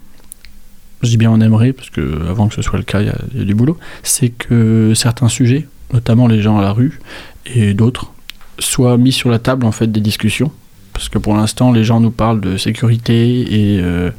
[1.01, 3.09] je dis bien on aimerait, parce que avant que ce soit le cas, il y
[3.09, 6.71] a- il y, a du boulot, c'est que certains sujets, notamment les gens à la
[6.71, 6.99] rue
[7.47, 8.11] et d'autres,
[8.59, 10.51] soient mis sur la table en fait des discussions.
[11.01, 14.11] Parce que pour l'instant, les gens nous parlent de sécurité et euh,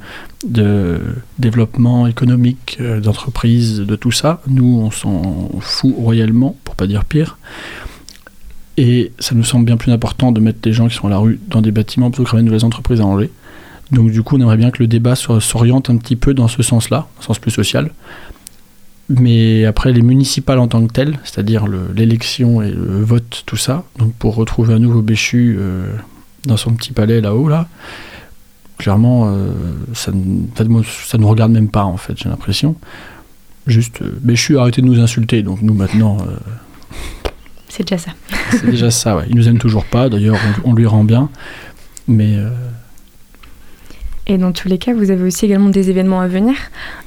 [0.45, 1.01] de
[1.39, 4.41] développement économique euh, d'entreprise, de tout ça.
[4.49, 7.39] Nous, on s'en fout royalement, pour pas dire pire.
[8.79, 11.19] Et ça nous semble bien plus important de mettre des gens qui sont à la
[11.19, 13.31] rue dans des bâtiments plutôt que ramener nouvelles entreprises à Angers.
[13.93, 16.49] Donc du coup, on aimerait bien que le débat so- s'oriente un petit peu dans
[16.49, 17.93] ce sens-là, un sens plus social.
[19.09, 23.57] Mais après, les municipales en tant que telles, c'est-à-dire le- l'élection et le vote, tout
[23.57, 25.87] ça, donc pour retrouver un nouveau Béchu euh,
[26.47, 27.69] dans son petit palais là-haut, là,
[28.79, 29.53] clairement, euh,
[29.95, 32.75] ça, ne- ça nous regarde même pas, en fait, j'ai l'impression.
[33.67, 36.19] Juste, euh, Béchu, arrêtez de nous insulter, donc nous maintenant...
[36.21, 36.37] euh,
[37.69, 38.11] C'est C'est déjà ça.
[38.51, 39.25] C'est déjà ça, ouais.
[39.31, 41.31] Il nous aime toujours pas, d'ailleurs, on, on lui rend bien.
[42.09, 42.51] Mais euh,
[44.29, 46.55] Et dans tous les cas, vous avez aussi également des événements à venir.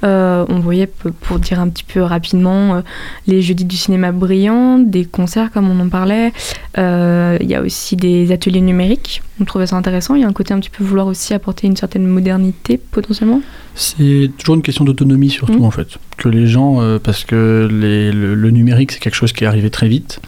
[0.04, 2.82] Euh, on voyait, pour dire un petit peu rapidement, euh,
[3.26, 6.34] les jeudis du cinéma brillant, des concerts comme on en parlait.
[6.78, 9.22] Euh, Il y a aussi des ateliers numériques.
[9.40, 10.16] On trouvait ça intéressant.
[10.16, 13.42] Il y a un côté un petit peu vouloir aussi apporter une certaine modernité potentiellement.
[13.78, 15.66] c'est toujours une question d'autonomie, surtout, Mhm.
[15.66, 15.88] en fait.
[16.18, 19.70] Que les gens, parce que les- le, le numérique, c'est quelque chose qui est arrivé
[19.70, 20.22] très vite.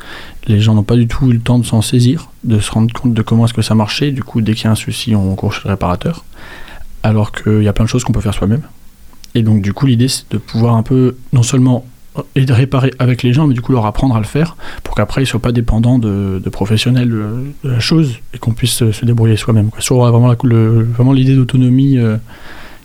[0.47, 2.91] Les gens n'ont pas du tout eu le temps de s'en saisir, de se rendre
[2.93, 4.11] compte de comment est-ce que ça marchait.
[4.11, 6.25] Du coup, dès qu'il y a un souci, on court chez le réparateur.
[7.07, 8.61] Alors qu'il y a plein de choses qu'on peut faire soi-même.
[9.35, 11.85] Et donc, du coup, l'idée, c'est de pouvoir un peu, non seulement
[12.35, 15.27] réparer avec les gens, mais du coup leur apprendre à le faire pour qu'après ils
[15.27, 19.69] soient pas dépendants de, professionnels de la chose et qu'on puisse se, débrouiller soi-même.
[19.77, 22.17] Sur vraiment, l'idée d'autonomie euh,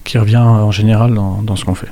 [0.05, 1.89] qui revient en général dans ce qu'on fait.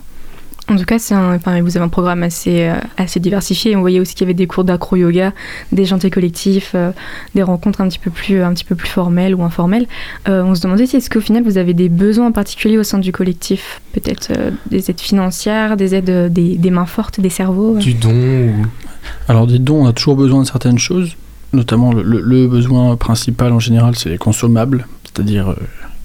[0.70, 3.74] En tout cas, c'est un, enfin, vous avez un programme assez, euh, assez diversifié.
[3.74, 5.33] On voyait aussi qu'il y avait des cours d'acro-yoga,
[5.72, 6.92] des chantiers collectifs, euh,
[7.35, 9.87] des rencontres un petit peu plus, un petit peu plus formelles ou informelles.
[10.28, 12.98] Euh, on se demandait si est-ce qu'au final vous avez des besoins particuliers au sein
[12.98, 13.80] du collectif?
[13.92, 17.76] Peut-être euh, des aides financières, des aides, des, des mains fortes, des cerveaux.
[17.76, 18.54] Du don ou...
[19.28, 21.16] Alors des dons, on a toujours besoin de certaines choses,
[21.52, 25.56] notamment le, le- le besoin principal en général, c'est les consommables, c'est-à-dire euh,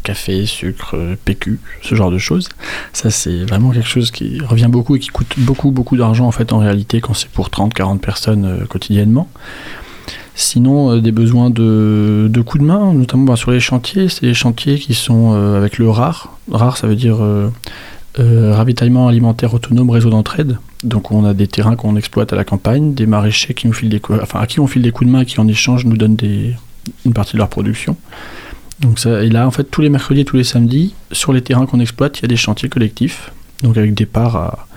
[0.05, 2.47] café, sucre, PQ, ce genre de choses.
[2.93, 6.31] Ça c'est vraiment quelque chose qui revient beaucoup et qui coûte beaucoup beaucoup d'argent en
[6.31, 9.27] fait en réalité quand c'est pour 30-40 personnes euh, quotidiennement.
[10.37, 14.25] Sinon, euh, des besoins de, de coups de main, notamment bah, sur les chantiers, c'est
[14.25, 16.37] les chantiers qui sont euh, avec le RAR.
[16.51, 17.17] RAR, ça veut dire
[18.17, 20.57] ravitaillement alimentaire autonome réseau d'entraide.
[20.83, 23.89] Donc on a des terrains qu'on exploite à la campagne, des maraîchers qui nous filent
[23.89, 25.83] des cou- enfin à qui on file des coups de main et qui en échange
[25.85, 26.53] nous donnent des,
[27.05, 27.97] une partie de leur production.
[28.79, 31.41] Donc ça, et là en fait tous les mercredis et tous les samedis sur les
[31.41, 33.31] terrains qu'on exploite il y a des chantiers collectifs.
[33.63, 34.67] Donc avec départ à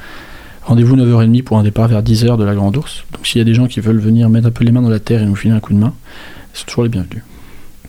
[0.63, 3.05] rendez-vous 9h30 pour un départ vers 10h de la Grande Ourse.
[3.13, 4.89] Donc s'il y a des gens qui veulent venir mettre un peu les mains dans
[4.89, 5.95] la terre et nous filer un coup de main,
[6.55, 7.23] ils sont toujours les bienvenus.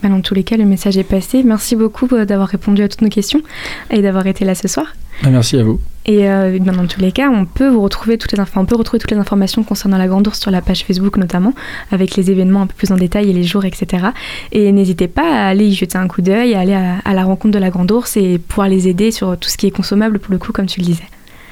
[0.01, 1.43] Bah, dans tous les cas, le message est passé.
[1.43, 3.41] Merci beaucoup euh, d'avoir répondu à toutes nos questions
[3.89, 4.87] et d'avoir été là ce soir.
[5.23, 5.79] Ah, merci à vous.
[6.05, 8.65] Et euh, ben, dans tous les cas, on peut vous retrouver toutes les infos, on
[8.65, 11.53] peut retrouver toutes les informations concernant la Grande Ourse sur la page Facebook notamment,
[11.91, 14.07] avec les événements un peu plus en détail et les jours, etc.
[14.51, 17.23] Et n'hésitez pas à aller y jeter un coup d'œil, à aller à, à la
[17.23, 20.19] rencontre de la Grande Ourse et pouvoir les aider sur tout ce qui est consommable
[20.19, 21.05] pour le coup, comme tu le disais.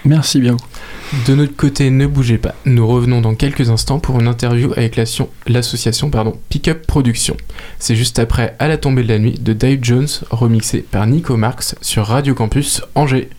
[0.08, 0.56] Merci bien.
[1.28, 2.56] De notre côté, ne bougez pas.
[2.66, 4.98] Nous revenons dans quelques instants pour une interview avec
[5.48, 7.36] l'association pardon, Pickup Production.
[7.78, 11.36] C'est juste après À la tombée de la nuit de Dave Jones, remixé par Nico
[11.36, 13.30] Marx sur Radio Campus Angers.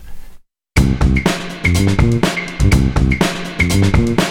[3.81, 4.28] Thank you.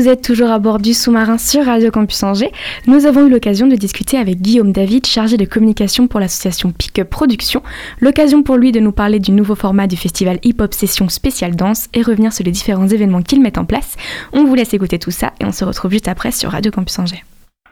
[0.00, 2.52] Vous êtes toujours à bord du sous-marin sur Radio Campus Angers.
[2.86, 7.04] Nous avons eu l'occasion de discuter avec Guillaume David, chargé de communication pour l'association Pick
[7.04, 7.62] Production.
[8.00, 11.54] L'occasion pour lui de nous parler du nouveau format du festival Hip Hop Session Spéciale
[11.54, 13.96] Danse et revenir sur les différents événements qu'il met en place.
[14.32, 16.98] On vous laisse écouter tout ça et on se retrouve juste après sur Radio Campus
[16.98, 17.22] Angers.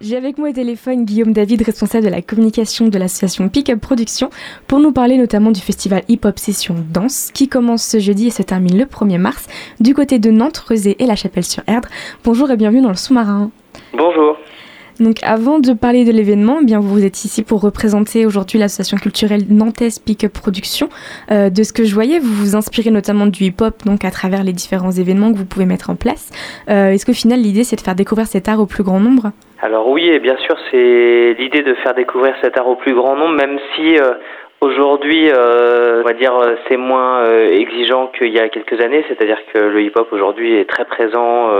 [0.00, 3.80] J'ai avec moi au téléphone Guillaume David, responsable de la communication de l'association Pick Up
[3.80, 4.30] Production,
[4.68, 8.30] pour nous parler notamment du festival Hip Hop Session Danse qui commence ce jeudi et
[8.30, 9.48] se termine le 1er mars
[9.80, 11.88] du côté de Nantes, Rezé et La Chapelle-sur-Erdre.
[12.22, 13.50] Bonjour et bienvenue dans le sous-marin.
[13.92, 14.36] Bonjour.
[15.00, 19.42] Donc avant de parler de l'événement, eh vous êtes ici pour représenter aujourd'hui l'association culturelle
[19.48, 20.88] nantaise Pick Up Production.
[21.30, 24.42] Euh, de ce que je voyais, vous vous inspirez notamment du hip-hop donc à travers
[24.42, 26.32] les différents événements que vous pouvez mettre en place.
[26.68, 29.30] Euh, Est-ce qu'au final l'idée c'est de faire découvrir cet art au plus grand nombre?
[29.62, 33.14] Alors oui, et bien sûr c'est l'idée de faire découvrir cet art au plus grand
[33.14, 34.14] nombre, même si euh,
[34.60, 36.32] Aujourd'hui, on va dire,
[36.66, 40.84] c'est moins exigeant qu'il y a quelques années, c'est-à-dire que le hip-hop aujourd'hui est très
[40.84, 41.50] présent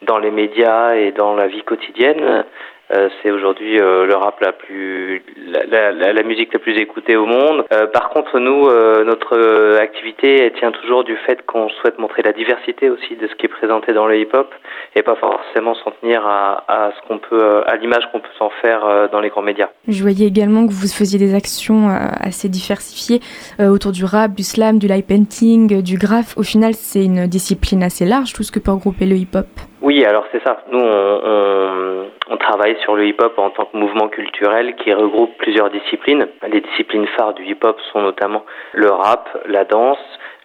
[0.00, 2.44] dans les médias et dans la vie quotidienne.
[2.90, 7.16] Euh, c'est aujourd'hui euh, le rap la plus, la, la, la, musique la plus écoutée
[7.16, 7.64] au monde.
[7.72, 8.68] Euh, par contre, nous,
[9.04, 13.34] notre activité elle tient toujours du fait qu'on souhaite montrer la diversité aussi de ce
[13.34, 14.52] qui est présenté dans le hip-hop
[14.94, 18.50] et pas forcément s'en tenir à, à ce qu'on peut, à l'image qu'on peut s'en
[18.62, 19.68] faire dans les grands médias.
[19.86, 23.20] Je voyais également que vous faisiez des actions assez diversifiées
[23.60, 26.36] autour du rap, du slam, du live painting, du graphe.
[26.36, 29.46] Au final, c'est une discipline assez large, tout ce que peut regrouper le hip-hop.
[29.80, 30.62] Oui, alors c'est ça.
[30.70, 36.26] Nous, on, travaille sur le hip-hop en tant que mouvement culturel qui regroupe plusieurs disciplines.
[36.48, 39.98] Les disciplines phares du hip-hop sont notamment le rap, la danse,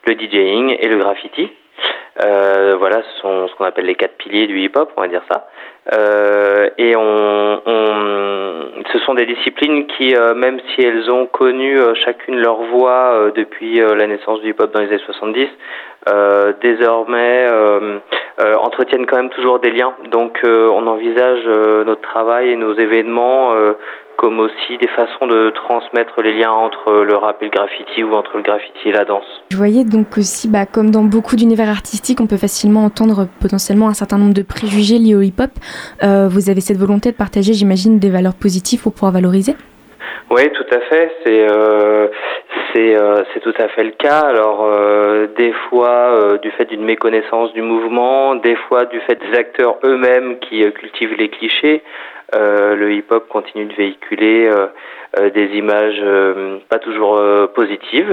[0.06, 1.50] le DJing et le graffiti.
[2.22, 5.24] Euh, voilà, ce sont ce qu'on appelle les quatre piliers du hip-hop, on va dire
[5.32, 5.48] ça.
[5.94, 11.78] Euh, et on, on, ce sont des disciplines qui, euh, même si elles ont connu
[11.78, 15.48] euh, chacune leur voie euh, depuis la naissance du hip-hop dans les années 70,
[16.62, 17.48] désormais
[18.60, 19.94] entretiennent quand même toujours des liens.
[20.12, 23.54] Donc on envisage notre travail et nos événements
[24.18, 28.14] comme aussi des façons de transmettre les liens entre le rap et le graffiti ou
[28.14, 29.26] entre le graffiti et la danse.
[29.52, 33.88] Je voyais donc aussi, bah, comme dans beaucoup d'univers artistiques, on peut facilement entendre potentiellement
[33.88, 35.52] un certain nombre de préjugés liés au hip-hop.
[36.04, 39.56] Euh, vous avez cette volonté de partager, j'imagine, des valeurs positives pour pouvoir valoriser?
[40.30, 41.12] Oui, tout à fait.
[41.24, 42.08] C'est euh,
[42.74, 44.22] c'est euh, tout à fait le cas.
[44.22, 49.38] Alors euh, des fois du fait d'une méconnaissance du mouvement, des fois du fait des
[49.38, 51.84] acteurs eux-mêmes qui cultivent les clichés.
[52.34, 54.50] Le hip-hop continue de véhiculer
[55.34, 56.02] des images
[56.70, 57.22] pas toujours
[57.54, 58.12] positives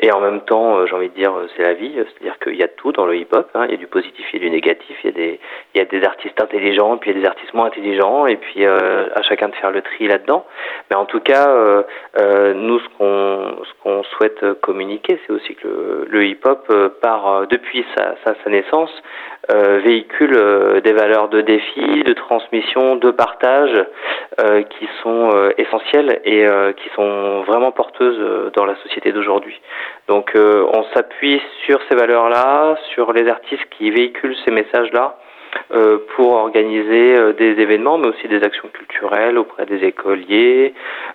[0.00, 1.92] et en même temps, j'ai envie de dire, c'est la vie.
[1.94, 3.48] C'est-à-dire qu'il y a tout dans le hip-hop.
[3.54, 3.66] Hein.
[3.66, 4.96] Il y a du positif, il y a du négatif.
[5.04, 5.40] Il y a des
[5.74, 8.36] il y a des artistes intelligents, puis il y a des artistes moins intelligents, et
[8.36, 10.46] puis à chacun de faire le tri là-dedans.
[10.90, 11.46] Mais en tout cas,
[12.54, 17.46] nous ce qu'on ce qu'on souhaite communiquer, c'est aussi que le, le hip-hop, euh, par
[17.46, 18.90] depuis sa, sa, sa naissance,
[19.52, 23.72] euh, véhicule euh, des valeurs de défi, de transmission, de partage
[24.38, 29.60] euh, qui sont essentielles et qui sont vraiment porteuses dans la société d'aujourd'hui.
[30.08, 35.29] Donc on s'appuie sur ces valeurs-là, sur les artistes qui véhiculent ces messages-là euh,
[36.16, 40.74] pour organiser euh, des événements, mais aussi des actions culturelles auprès des écoliers,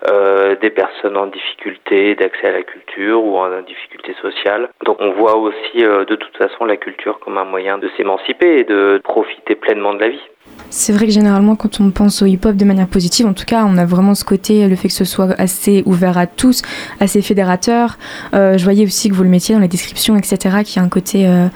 [0.10, 4.69] euh, des personnes en difficulté d'accès à la culture ou en difficulté sociale.
[4.86, 8.63] Donc on voit aussi de toute façon la culture comme un moyen de s'émanciper et
[8.63, 10.30] de profiter pleinement de la vie.
[10.69, 13.65] C'est vrai que généralement, quand on pense au hip-hop de manière positive, en tout cas,
[13.65, 16.63] on a vraiment ce côté, le fait que ce soit assez ouvert à tous,
[17.00, 17.98] assez fédérateur.
[18.34, 20.89] Euh, je voyais aussi que vous le mettiez dans les descriptions, etc., qui a un
[20.89, 21.48] côté euh,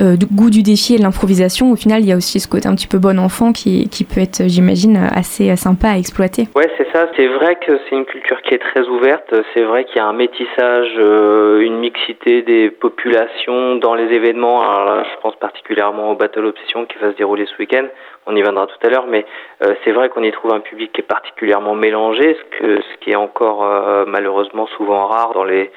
[0.00, 1.70] euh, goût du défi et de l'improvisation.
[1.72, 4.20] Au final, il y a aussi ce côté un petit peu bon enfant qui, peut
[4.20, 6.48] être, j'imagine, assez sympa à exploiter.
[6.54, 7.08] Ouais, c'est ça.
[7.16, 9.34] C'est vrai que c'est une culture qui est très ouverte.
[9.54, 14.62] C'est vrai qu'il y a un métissage, euh, une mixité des populations dans les événements.
[14.62, 17.86] Alors là, je pense particulièrement au Battle Obsession qui va se dérouler ce week-end
[18.28, 19.24] on y viendra tout à l'heure, mais
[19.64, 23.16] euh, c'est vrai qu'on y trouve un public qui est particulièrement mélangé, ce, qui est
[23.16, 25.70] encore euh, malheureusement souvent rare dans les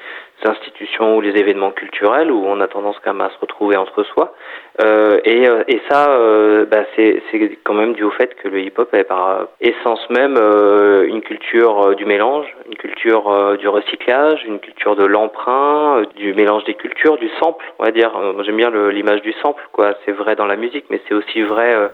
[0.46, 4.02] institutions ou les événements culturels où on a tendance quand même à se retrouver entre
[4.04, 4.34] soi.
[4.80, 7.22] Euh, et, euh, et ça, euh, bah, c'est
[7.64, 11.88] quand même dû au fait que le hip-hop est par essence même euh, une culture
[11.88, 16.74] euh, du mélange, une culture euh, du recyclage, une culture de l'emprunt, du mélange des
[16.74, 18.12] cultures, du sample, on va dire.
[18.44, 19.94] J'aime bien l'image du sample, quoi.
[20.04, 21.90] C'est vrai dans la musique, mais c'est aussi vrai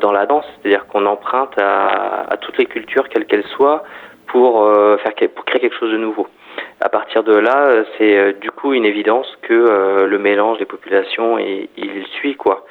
[0.00, 0.44] dans la danse.
[0.60, 3.84] C'est-à-dire qu'on emprunte à, à, toutes les cultures, quelles qu'elles soient,
[4.26, 4.68] pour
[5.02, 6.26] faire pour créer quelque chose de nouveau
[6.82, 10.58] à partir de là, euh, c'est euh, du coup une évidence que euh, le mélange
[10.58, 12.66] des populations, il, il suit quoi.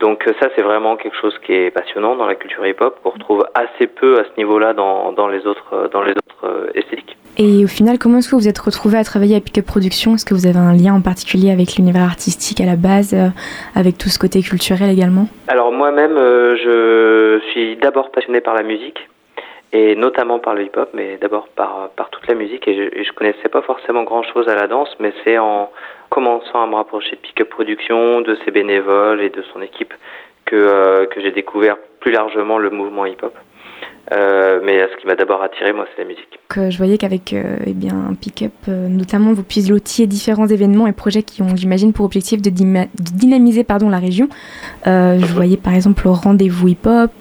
[0.00, 3.44] Donc ça, c'est vraiment quelque chose qui est passionnant dans la culture hip-hop, qu'on retrouve
[3.52, 7.18] assez peu à ce niveau-là dans, dans les autres dans les autres esthétiques.
[7.36, 10.24] Et au final, comment est-ce que vous êtes retrouvé à travailler à Pickup Production Est-ce
[10.24, 13.14] que vous avez un lien en particulier avec l'univers artistique à la base,
[13.74, 15.26] avec tout ce côté culturel également?
[15.48, 19.06] Alors moi-même, je suis d'abord passionné par la musique
[19.72, 22.66] et notamment par le hip-hop, mais d'abord par, par toute la musique.
[22.66, 25.70] Et je, et je connaissais pas forcément grand-chose à la danse, mais c'est en
[26.08, 29.94] commençant à me rapprocher de Pickup Production, de ses bénévoles et de son équipe
[30.44, 33.34] que, euh, que j'ai découvert plus largement le mouvement hip-hop.
[34.12, 36.40] Euh, mais ce qui m'a d'abord attiré, moi, c'est la musique.
[36.48, 40.92] Que je voyais qu'avec euh, eh bien pick-up, euh, notamment, vous pilotiez différents événements et
[40.92, 44.28] projets qui ont, j'imagine, pour objectif de, de dynamiser pardon, la région.
[44.84, 47.12] Je voyais par exemple le rendez-vous hip-hop,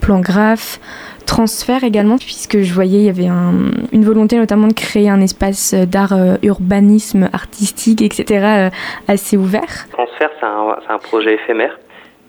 [0.00, 0.78] plan graph,
[1.26, 5.20] transfert également, puisque je voyais il y avait un- une volonté notamment de créer un
[5.20, 8.70] espace d'art euh, urbanisme artistique, etc., euh,
[9.08, 9.86] assez ouvert.
[9.92, 11.78] Transfert, c'est un, projet éphémère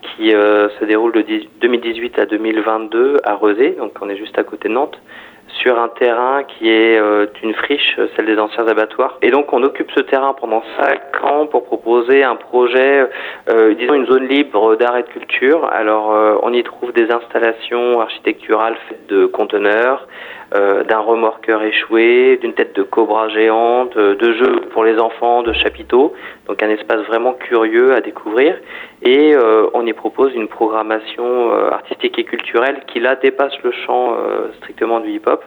[0.01, 4.37] qui euh, se déroule de dix- 2018 à 2022 à Rezé, donc on est juste
[4.37, 4.99] à côté de Nantes,
[5.61, 9.17] sur un terrain qui est euh, une friche, celle des anciens abattoirs.
[9.21, 13.07] Et donc on occupe ce terrain pendant cinq ans pour proposer un projet,
[13.49, 15.65] euh, disons une zone libre d'art et de culture.
[15.71, 20.07] Alors euh, on y trouve des installations architecturales faites de conteneurs,
[20.87, 26.13] d'un remorqueur échoué, d'une tête de cobra géante, de jeux pour les enfants, de chapiteaux.
[26.47, 28.55] Donc un espace vraiment curieux à découvrir.
[29.03, 29.35] Et
[29.73, 34.15] on y propose une programmation artistique et culturelle qui là dépasse le champ
[34.61, 35.43] strictement du hip-hop.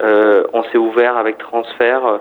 [0.00, 2.18] Euh, on s'est ouvert avec transfert euh,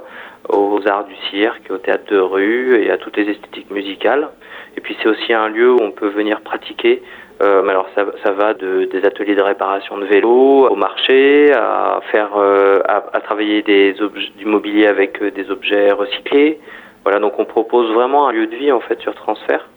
[0.50, 4.30] aux arts du cirque, au théâtre de rue et à toutes les esthétiques musicales.
[4.76, 7.02] Et puis c'est aussi un lieu où on peut venir pratiquer.
[7.41, 12.32] Euh, alors ça, va de, des ateliers de réparation de vélos au marché, à faire,
[12.36, 16.60] à, travailler du mobilier avec des objets recyclés.
[17.04, 19.67] Voilà, donc on propose vraiment un lieu de vie en fait sur transfert.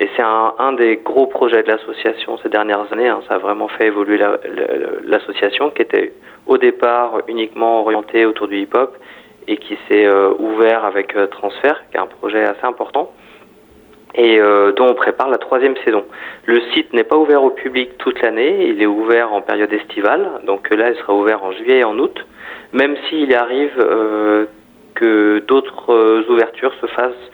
[0.00, 3.08] Et c'est un, des gros projets de l'association ces dernières années.
[3.08, 3.20] hein.
[3.28, 6.12] Ça a vraiment fait évoluer la- la- l'association qui était
[6.46, 8.96] au départ uniquement orientée autour du hip-hop
[9.48, 13.10] et qui s'est euh, ouvert avec euh, Transfert, qui est un projet assez important
[14.14, 16.04] et euh, dont on prépare la troisième saison.
[16.46, 20.40] Le site n'est pas ouvert au public toute l'année, il est ouvert en période estivale,
[20.44, 22.24] donc là il sera ouvert en juillet et en août,
[22.72, 24.46] même s'il arrive euh,
[24.94, 27.30] que d'autres ouvertures se fassent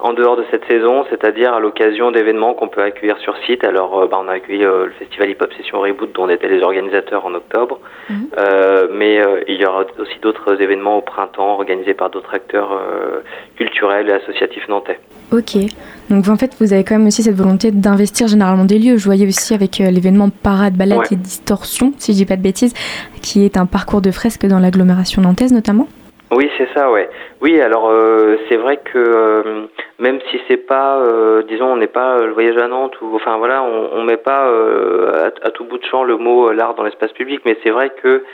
[0.00, 3.64] en dehors de cette saison, c'est-à-dire à, l'occasion d'événements qu'on peut accueillir sur site.
[3.64, 6.28] Alors, euh, bah, on a accueilli euh, le festival Hip Hop Session Reboot, dont on
[6.28, 7.80] était les organisateurs en octobre.
[8.08, 8.28] Mhm.
[8.38, 12.80] Euh, mais il y aura aussi d'autres événements au printemps organisés par d'autres acteurs
[13.56, 14.98] culturels et associatifs nantais.
[15.32, 15.56] Ok.
[16.10, 18.96] Donc en fait, vous avez quand même aussi cette volonté d'investir généralement des lieux.
[18.96, 21.06] Je voyais aussi avec l'événement Parade, Balade Ouais.
[21.12, 22.72] et Distorsion, si je dis pas de bêtises,
[23.20, 25.88] qui est un parcours de fresques dans l'agglomération nantaise notamment.
[26.30, 27.08] Oui, c'est ça, ouais.
[27.40, 29.66] Oui, alors euh, c'est vrai que euh,
[29.98, 33.14] même si c'est pas, euh, disons, on n'est pas euh, le voyage à Nantes ou,
[33.16, 36.50] enfin voilà, on, on met pas euh, à, à tout bout de champ le mot
[36.50, 38.24] euh, l'art dans l'espace public, mais c'est vrai que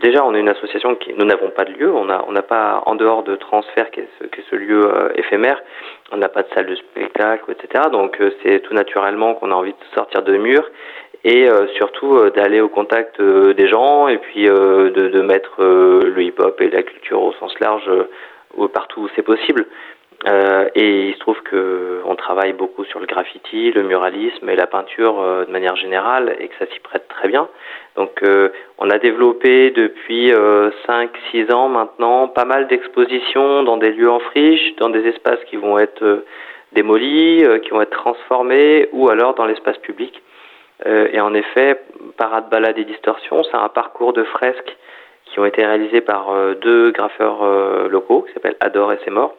[0.00, 2.40] déjà on est une association qui, nous n'avons pas de lieu, on a, on n'a
[2.42, 5.60] pas en dehors de transfert qui est ce, qui est ce lieu éphémère,
[6.10, 7.84] on n'a pas de salle de spectacle, etc.
[7.92, 10.62] Donc c'est tout naturellement qu'on a envie de sortir de mur
[11.24, 15.62] et euh, surtout euh, d'aller au contact euh, des gens et puis de, de mettre
[15.62, 17.90] le hip-hop et la culture au sens large
[18.72, 19.66] partout où c'est possible.
[20.28, 24.54] Euh, et il se trouve que on travaille beaucoup sur le graffiti, le muralisme et
[24.54, 27.48] la peinture euh, de manière générale et que ça s'y prête très bien.
[27.96, 34.10] Donc euh, on a développé depuis 5-6 ans maintenant pas mal d'expositions dans des lieux
[34.10, 36.24] en friche, dans des espaces qui vont être
[36.72, 40.22] démolis, qui vont être transformés ou alors dans l'espace public.
[40.86, 41.80] Euh, et en effet,
[42.16, 44.76] Parade, Balade et Distorsion, c'est un parcours de fresques
[45.26, 49.10] qui ont été réalisés par euh, deux graffeurs euh, locaux qui s'appellent Adore et C'est
[49.10, 49.34] mort.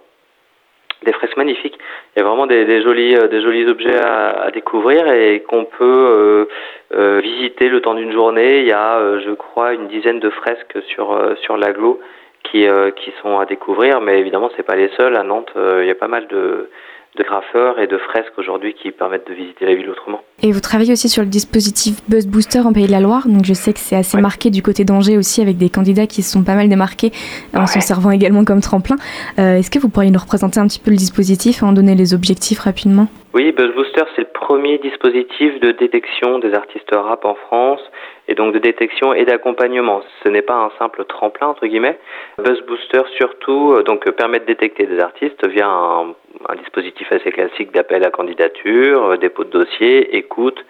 [1.04, 1.78] Des fresques magnifiques.
[2.16, 6.48] Il y a vraiment des, jolis, des jolis objets à, découvrir et qu'on peut
[6.92, 8.60] visiter le temps d'une journée.
[8.60, 12.00] Il y a, je crois, une dizaine de fresques sur sur l'aglo
[12.44, 12.66] qui
[12.96, 14.00] qui sont à découvrir.
[14.00, 15.18] Mais évidemment, c'est pas les seuls.
[15.18, 16.70] À Nantes, il y a pas mal de
[17.18, 20.22] de graffeurs et de fresques aujourd'hui qui permettent de visiter la ville autrement.
[20.42, 23.46] Et vous travaillez aussi sur le dispositif Buzz Booster en Pays de la Loire, donc
[23.46, 24.22] je sais que c'est assez Ouais.
[24.22, 27.12] marqué du côté d'Angers aussi, avec des candidats qui se sont pas mal démarqués
[27.56, 28.96] en s'en servant également comme tremplin.
[29.40, 31.96] Euh, Est-ce que vous pourriez nous représenter un petit peu le dispositif et en donner
[31.96, 33.08] les objectifs rapidement?
[33.34, 37.80] Oui, Buzz Booster, c'est le premier dispositif de détection des artistes rap en France
[38.28, 40.02] et donc de détection et d'accompagnement.
[40.24, 42.00] Ce n'est pas un simple tremplin entre guillemets.
[42.38, 46.16] Buzz Booster surtout euh, donc euh, permet de détecter des artistes via un,
[46.58, 50.64] dispositif assez classique d'appel à candidature, euh, dépôt de dossier, écoute,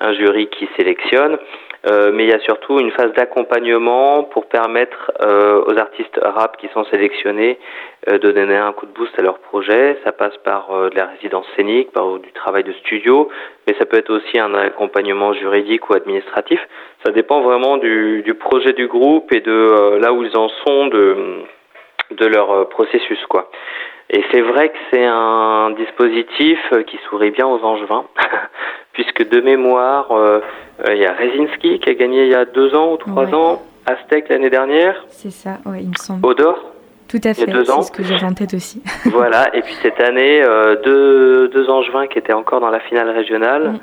[0.00, 1.38] un jury qui sélectionne
[1.86, 6.58] Euh, mais il y a surtout une phase d'accompagnement pour permettre euh, aux artistes rap
[6.58, 7.58] qui sont sélectionnés
[8.08, 9.98] euh, de donner un coup de boost à leur projet.
[10.04, 13.30] Ça passe par de la résidence scénique, par du travail de studio,
[13.66, 16.60] mais ça peut être aussi un accompagnement juridique ou administratif.
[17.04, 20.86] Ça dépend vraiment du, du projet du groupe et de là où ils en sont
[20.88, 21.16] de,
[22.10, 23.50] de leur processus, quoi.
[24.12, 26.58] Et c'est vrai que c'est un dispositif
[26.88, 28.04] qui sourit bien aux angevins,
[28.92, 30.40] puisque de mémoire, euh,
[30.80, 33.32] euh, il y a Rezinski qui a gagné il y a deux ans ou trois
[33.32, 35.04] ans, Aztec l'année dernière.
[35.08, 36.26] C'est ça, ouais, il me semble.
[36.26, 36.58] Odor.
[37.08, 38.82] Tout à fait, c'est ce que j'ai en tête aussi.
[39.06, 43.10] voilà, et puis cette année, euh, deux, deux angevins qui étaient encore dans la finale
[43.10, 43.74] régionale.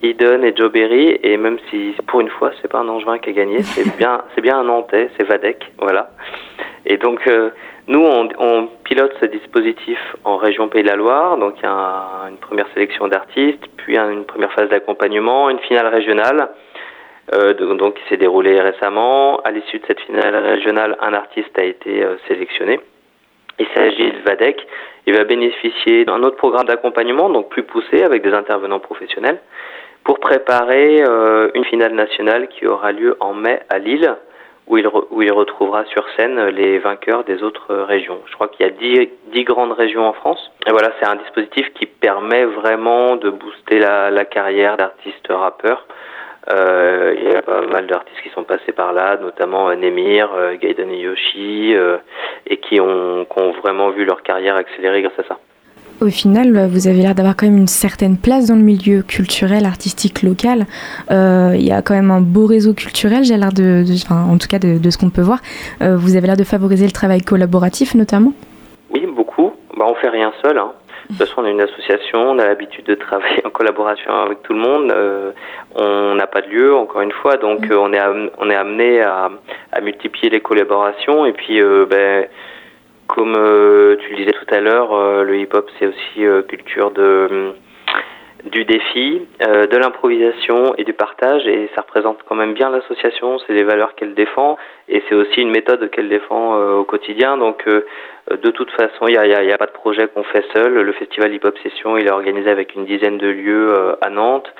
[0.00, 3.30] Eden et Joe Berry, et même si pour une fois c'est pas un angevin qui
[3.30, 6.10] a gagné, c'est bien, c'est bien un Nantais, c'est Vadek, voilà.
[6.86, 7.28] Et donc
[7.88, 11.38] nous, on, pilote ce dispositif en région Pays de la Loire.
[11.38, 15.86] Donc, il y a une première sélection d'artistes, puis une première phase d'accompagnement, une finale
[15.86, 16.50] régionale.
[17.34, 19.38] Euh, donc, qui s'est déroulée récemment.
[19.38, 22.78] À l'issue de cette finale régionale, un artiste a été euh, sélectionné.
[23.58, 24.66] Il s'agit de Vadek.
[25.06, 29.40] Il va bénéficier d'un autre programme d'accompagnement, donc plus poussé, avec des intervenants professionnels,
[30.04, 34.14] pour préparer euh, une finale nationale qui aura lieu en mai à Lille
[34.68, 38.20] où il, retrouvera sur scène les vainqueurs des autres régions.
[38.26, 40.50] Je crois qu'il y a dix, dix grandes régions en France.
[40.66, 45.86] Et voilà, c'est un dispositif qui permet vraiment de booster la, carrière d'artistes rappeurs.
[46.52, 50.54] Euh, il y a pas mal d'artistes qui sont passés par là, notamment Nemir, euh,
[50.54, 51.98] Gaiden Yoshi, euh,
[52.46, 55.38] et qui ont, qui ont vraiment vu leur carrière accélérer grâce à ça.
[56.00, 59.66] Au final, vous avez l'air d'avoir quand même une certaine place dans le milieu culturel,
[59.66, 60.66] artistique local.
[61.10, 64.38] Euh, il y a quand même un beau réseau culturel, j'ai l'air de, enfin, en
[64.38, 65.40] tout cas de, de ce qu'on peut voir.
[65.82, 68.32] Euh, vous avez l'air de favoriser le travail collaboratif notamment?
[68.94, 69.50] Oui, beaucoup.
[69.76, 70.56] Bah, on fait rien seul.
[70.56, 70.70] Hein.
[71.10, 74.42] De toute façon, on est une association, on a l'habitude de travailler en collaboration avec
[74.44, 74.92] tout le monde.
[74.92, 75.32] Euh,
[75.74, 77.72] on n'a pas de lieu, encore une fois, donc mm.
[77.72, 78.00] on, est
[78.38, 79.30] on est amené à,
[79.72, 81.26] à, multiplier les collaborations.
[81.26, 82.28] Et puis, ben,
[83.08, 86.92] comme euh, tu le disais tout à l'heure, euh, le hip-hop c'est aussi euh, culture
[86.92, 87.54] de
[88.44, 93.52] du défi, de l'improvisation et du partage et ça représente quand même bien l'association, c'est
[93.52, 94.56] les valeurs qu'elle défend
[94.88, 97.36] et c'est aussi une méthode qu'elle défend au quotidien.
[97.36, 100.72] Donc de toute façon il n'y a, y a, pas de projet qu'on fait seul,
[100.72, 104.50] le festival Hip Hop Session il est organisé avec une dizaine de lieux à Nantes,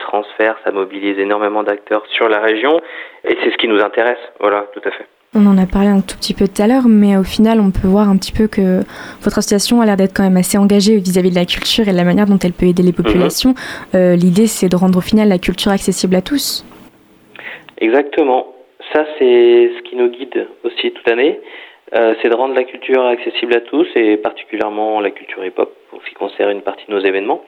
[0.00, 2.80] transfert ça mobilise énormément d'acteurs sur la région
[3.22, 5.06] et c'est ce qui nous intéresse, voilà tout à fait.
[5.38, 7.70] On en a parlé un tout petit peu tout à l'heure, mais au final, on
[7.70, 8.80] peut voir un petit peu que
[9.20, 11.96] votre association a l'air d'être quand même assez engagée vis-à-vis de la culture et de
[11.96, 13.04] la manière dont elle peut aider les mhm.
[13.04, 13.54] populations.
[13.94, 16.64] Euh, l'idée, c'est de rendre au final la culture accessible à tous.
[17.76, 18.46] Exactement.
[18.94, 21.38] Ça, c'est ce qui nous guide aussi toute l'année.
[21.94, 26.00] Euh, c'est de rendre la culture accessible à tous et particulièrement la culture hip-hop pour
[26.02, 27.42] ce qui concerne une partie de nos événements.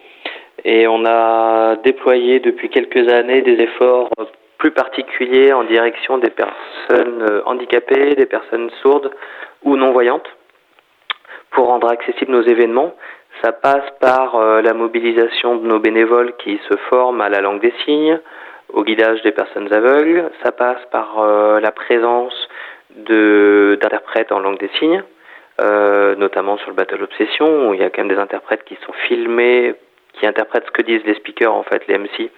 [0.66, 4.11] Et on a déployé depuis quelques années des efforts
[4.59, 9.11] plus particulier en direction des personnes euh, handicapées, des personnes sourdes
[9.63, 10.29] ou non-voyantes
[11.53, 12.95] pour rendre accessibles nos événements.
[13.43, 17.61] Ça passe par euh, la mobilisation de nos bénévoles qui se forment à la langue
[17.61, 18.21] des signes,
[18.73, 20.31] au guidage des personnes aveugles.
[20.43, 22.35] Ça passe par euh, la présence
[22.91, 25.03] d'interprètes en langue des signes,
[26.17, 28.93] notamment sur le Battle Obsession, où il y a quand même des interprètes qui sont
[29.07, 29.75] filmés,
[30.15, 32.31] qui interprètent ce que disent les speakers, en fait, les MC,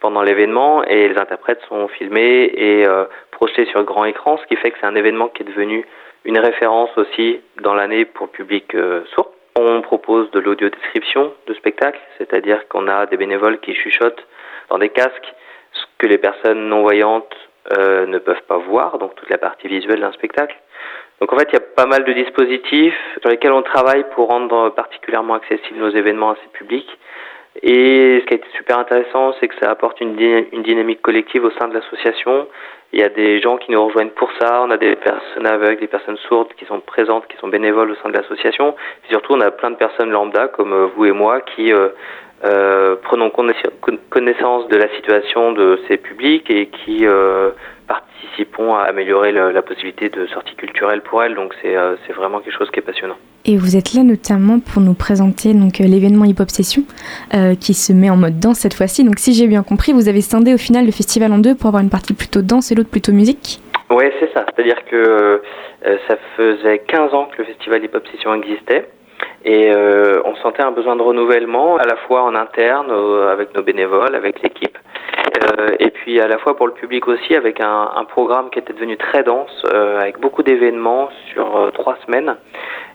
[0.00, 4.56] pendant l'événement et les interprètes sont filmés et euh, projetés sur grand écran, ce qui
[4.56, 5.86] fait que c'est un événement qui est devenu
[6.24, 9.32] une référence aussi dans l'année pour le public euh, sourd.
[9.56, 14.24] On propose de l'audio-description de spectacle, c'est-à-dire qu'on a des bénévoles qui chuchotent
[14.70, 15.34] dans des casques
[15.72, 17.34] ce que les personnes non-voyantes
[17.76, 20.56] euh, ne peuvent pas voir, donc toute la partie visuelle d'un spectacle.
[21.20, 24.28] Donc en fait, il y a pas mal de dispositifs sur lesquels on travaille pour
[24.28, 26.88] rendre particulièrement accessibles nos événements à ces publics.
[27.62, 30.16] Et ce qui a été super intéressant, c'est que ça apporte une,
[30.52, 32.46] une dynamique collective au sein de l'association.
[32.92, 34.62] Il y a des gens qui nous rejoignent pour ça.
[34.62, 37.94] On a des personnes aveugles, des personnes sourdes qui sont présentes, qui sont bénévoles au
[37.96, 38.74] sein de l'association.
[39.04, 41.90] Et surtout, on a plein de personnes lambda comme euh, vous et moi qui euh,
[42.44, 47.04] euh, prenons connaissance de la situation de ces publics et qui
[47.86, 51.34] participons à améliorer la, possibilité de sortie culturelle pour elles.
[51.34, 53.16] Donc c'est vraiment quelque chose qui est passionnant.
[53.44, 56.82] Et vous êtes là notamment pour nous présenter donc l'événement Hip Hop Session
[57.60, 59.04] qui se met en mode danse cette fois-ci.
[59.04, 61.68] Donc si j'ai bien compris, vous avez scindé au final le festival en deux pour
[61.68, 63.60] avoir une partie plutôt danse et l'autre plutôt musique.
[63.90, 64.44] Oui, c'est ça.
[64.54, 65.40] C'est-à-dire que
[66.08, 68.86] ça faisait 15 ans que le festival Hip Hop Session existait.
[69.44, 72.90] Et euh, on sentait un besoin de renouvellement, à la fois en interne,
[73.32, 74.76] avec nos bénévoles, avec l'équipe,
[75.58, 78.58] euh, et puis à la fois pour le public aussi, avec un, un programme qui
[78.58, 82.36] était devenu très dense, euh, avec beaucoup d'événements sur trois semaines.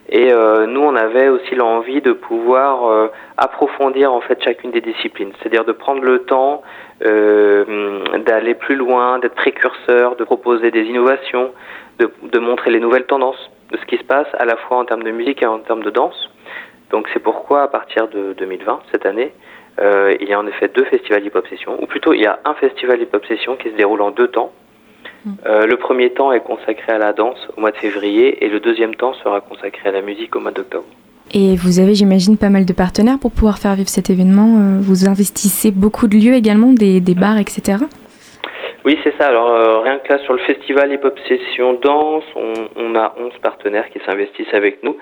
[0.09, 4.81] Et euh, nous, on avait aussi l'envie de pouvoir euh, approfondir en fait chacune des
[4.81, 6.61] disciplines, c'est-à-dire de prendre le temps
[7.05, 11.51] euh, d'aller plus loin, d'être précurseur, de proposer des innovations,
[11.99, 14.85] de, de, montrer les nouvelles tendances de ce qui se passe à la fois en
[14.85, 16.29] termes de musique et en termes de danse.
[16.91, 19.33] Donc c'est pourquoi à partir de 2020, cette année,
[19.79, 22.39] euh, il y a en effet deux festivals hip-hop session, ou plutôt il y a
[22.45, 24.51] un festival hip-hop session qui se déroule en deux temps.
[25.45, 28.59] Euh, le premier temps est consacré à la danse au mois de février et le
[28.59, 30.85] deuxième temps sera consacré à la musique au mois d'octobre.
[31.33, 34.57] Et vous avez, j'imagine, pas mal de partenaires pour pouvoir faire vivre cet événement.
[34.57, 37.77] Euh, vous investissez beaucoup de lieux également, des, des bars, etc.
[38.85, 39.27] Oui, c'est ça.
[39.27, 43.15] Alors, euh, rien que là, sur le festival Hip Hop Session Danse, on, on a
[43.17, 44.97] 11 partenaires qui s'investissent avec nous.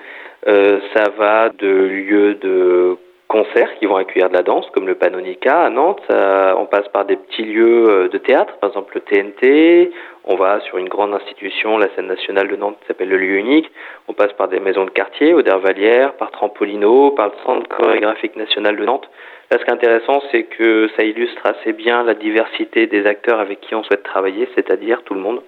[0.46, 2.96] Euh, ça va de lieux de
[3.28, 6.02] concerts qui vont accueillir de la danse, comme le Panonica à Nantes.
[6.10, 9.90] On passe par des petits lieux de théâtre, par exemple le TNT.
[10.24, 13.36] On va sur une grande institution, la scène nationale de Nantes, qui s'appelle le Lieu
[13.38, 13.70] Unique.
[14.06, 18.36] On passe par des maisons de quartier, au Dervalière, par Trampolino, par le Centre chorégraphique
[18.36, 19.08] national de Nantes.
[19.50, 23.40] Là, ce qui est intéressant, c'est que ça illustre assez bien la diversité des acteurs
[23.40, 25.42] avec qui on souhaite travailler, c'est-à-dire tout le monde.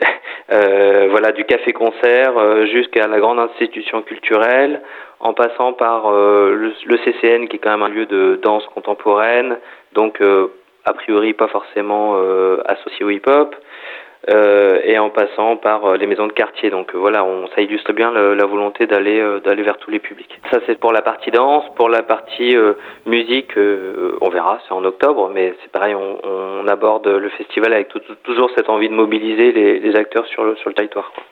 [0.50, 4.80] Euh, voilà, du café-concert euh, jusqu'à la grande institution culturelle,
[5.20, 9.58] en passant par euh, le, CCN qui est quand même un lieu de danse contemporaine,
[9.92, 10.48] donc euh,
[10.84, 13.54] a priori pas forcément euh, associé au hip-hop,
[14.26, 16.70] et en passant par les maisons de quartier.
[16.70, 20.40] Donc voilà, on, ça illustre bien le, la volonté d'aller d'aller vers tous les publics.
[20.50, 22.56] Ça c'est pour la partie danse, pour la partie
[23.06, 27.88] musique, on verra, c'est en octobre, mais c'est pareil, on, on, aborde le festival avec
[27.88, 31.10] tout, toujours cette envie de mobiliser les, les acteurs sur le, sur le territoire.
[31.14, 31.24] Quoi.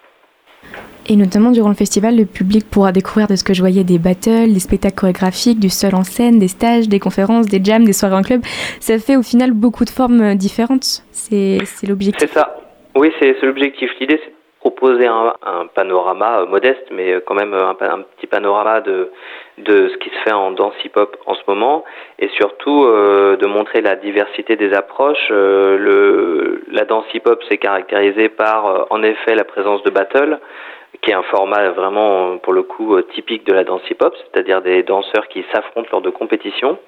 [1.09, 3.99] Et notamment durant le festival, le public pourra découvrir de ce que je voyais des
[3.99, 7.93] battles, des spectacles chorégraphiques, du seul en scène, des stages, des conférences, des jams, des
[7.93, 8.41] soirées en club.
[8.81, 11.05] Ça fait au final beaucoup de formes différentes.
[11.13, 12.29] C'est l'objectif.
[12.29, 12.57] C'est ça.
[12.97, 13.91] Oui, c'est l'objectif.
[14.01, 15.35] L'idée, c'est de proposer un,
[15.75, 19.11] panorama modeste, mais quand même un, un, petit panorama de,
[19.59, 21.85] de ce qui se fait en danse hip-hop en ce moment,
[22.19, 25.29] et surtout euh, de montrer la diversité des approches.
[25.31, 30.39] Euh, la danse hip-hop s'est caractérisée par, euh, en effet, la présence de battle,
[31.03, 34.83] qui est un format vraiment, pour le coup, typique de la danse hip-hop, c'est-à-dire des
[34.83, 36.79] danseurs qui s'affrontent lors de compétitions,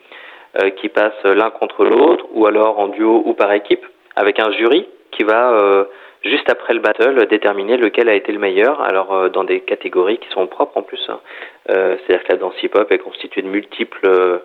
[0.63, 3.85] euh, qui passent l'un contre l'autre, ou alors en duo ou par équipe,
[4.17, 5.85] avec un jury qui va, euh,
[6.23, 10.19] juste après le battle, déterminer lequel a été le meilleur, alors euh, dans des catégories
[10.19, 11.05] qui sont propres en plus.
[11.09, 11.21] Hein.
[11.67, 14.41] c'est-à-dire que la danse hip-hop est constituée de multiples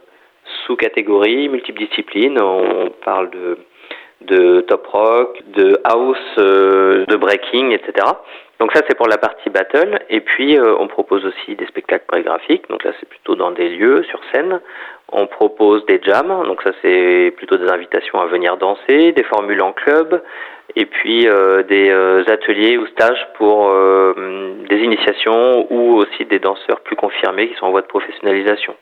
[0.65, 2.39] sous-catégories, multiples disciplines.
[2.41, 3.57] On parle de
[4.25, 8.07] de top rock, de house, euh, de breaking, etc.
[8.59, 9.99] Donc ça c'est pour la partie battle.
[10.09, 12.69] Et puis euh, on propose aussi des spectacles chorégraphiques.
[12.69, 14.61] Donc là c'est plutôt dans des lieux sur scène.
[15.11, 16.43] On propose des jams.
[16.45, 20.21] Donc ça c'est plutôt des invitations à venir danser, des formules en club,
[20.75, 26.39] et puis euh, des euh, ateliers ou stages pour euh, des initiations ou aussi des
[26.39, 28.75] danseurs plus confirmés qui sont en voie de professionnalisation.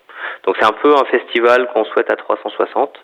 [0.46, 2.98] Donc c'est un peu un festival qu'on souhaite à 360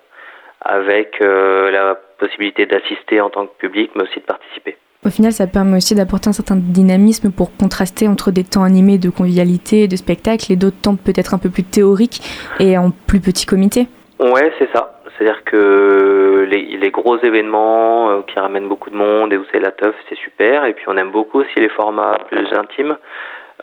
[0.61, 4.77] avec euh, la possibilité d'assister en tant que public, mais aussi de participer.
[5.07, 8.97] Au final, ça permet aussi d'apporter un certain dynamisme pour contraster entre des temps animés
[8.97, 12.19] de convivialité, de spectacle, et d'autres temps peut-être un peu plus théoriques
[12.59, 13.87] et en plus petit comité.
[14.19, 14.99] Ouais, c'est ça.
[15.17, 19.61] C'est-à-dire que les, les, gros événements euh, qui ramènent beaucoup de monde et où c'est
[19.61, 20.65] la teuf, c'est super.
[20.65, 22.97] Et puis on aime beaucoup aussi les formats plus intimes.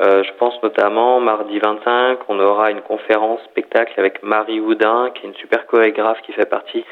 [0.01, 5.25] Euh, je pense notamment mardi 25, on aura une conférence spectacle avec Marie Houdin, qui
[5.25, 6.85] est une super chorégraphe qui fait partie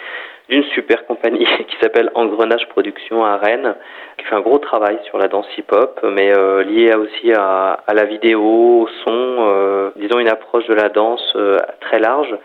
[0.52, 3.74] d'une super compagnie qui s'appelle Engrenage Production à Rennes,
[4.18, 8.04] qui fait un gros travail sur la danse hip-hop, mais euh, lié aussi à, la
[8.04, 12.36] vidéo, au son, euh, disons une approche de la danse euh, très large.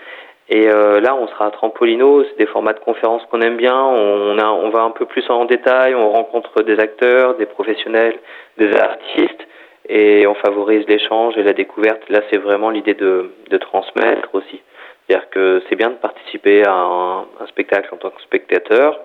[0.50, 3.76] Et euh, là, on sera à Trampolino, c'est des formats de conférences qu'on aime bien.
[3.76, 8.18] On, va un peu plus en détail, on rencontre des acteurs, des professionnels,
[8.58, 9.48] des artistes
[9.90, 12.10] et on favorise l'échange et la découverte.
[12.10, 14.62] Là, c'est vraiment l'idée de, transmettre aussi.
[15.08, 19.00] C'est-à-dire que c'est bien de participer à un, un, spectacle en tant que spectateur,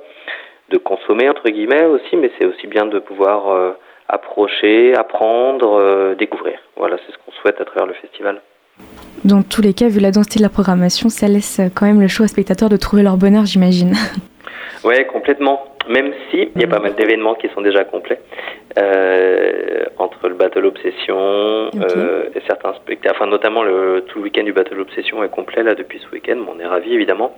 [0.70, 3.72] de consommer entre guillemets aussi, mais c'est aussi bien de pouvoir euh,
[4.08, 6.58] approcher, apprendre, euh, découvrir.
[6.76, 8.40] Voilà, c'est ce qu'on souhaite à travers le festival.
[9.24, 12.08] Dans tous les cas, vu la densité de la programmation, ça laisse quand même le
[12.08, 13.94] choix aux spectateurs de trouver leur bonheur, j'imagine.
[14.84, 15.71] Oui, complètement.
[15.88, 18.20] Même si il y a pas mal d'événements qui sont déjà complets
[18.78, 21.78] euh, entre le Battle Obsession okay.
[21.96, 25.62] euh, et certains spectacles, enfin notamment le tout le week-end du Battle Obsession est complet
[25.62, 26.36] là depuis ce week-end.
[26.36, 27.36] Bon, on est ravis évidemment.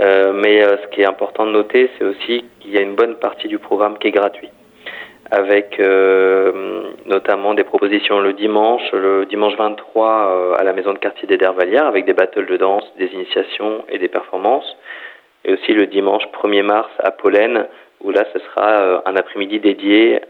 [0.00, 2.94] Euh, mais euh, ce qui est important de noter, c'est aussi qu'il y a une
[2.94, 4.50] bonne partie du programme qui est gratuit,
[5.30, 10.98] avec euh, notamment des propositions le dimanche, le dimanche 23 euh, à la maison de
[10.98, 14.76] quartier des Dervalières, avec des battles de danse, des initiations et des performances
[15.46, 17.66] et aussi le dimanche 1er mars à Pollen,
[18.02, 20.20] où là ce sera un après-midi dédié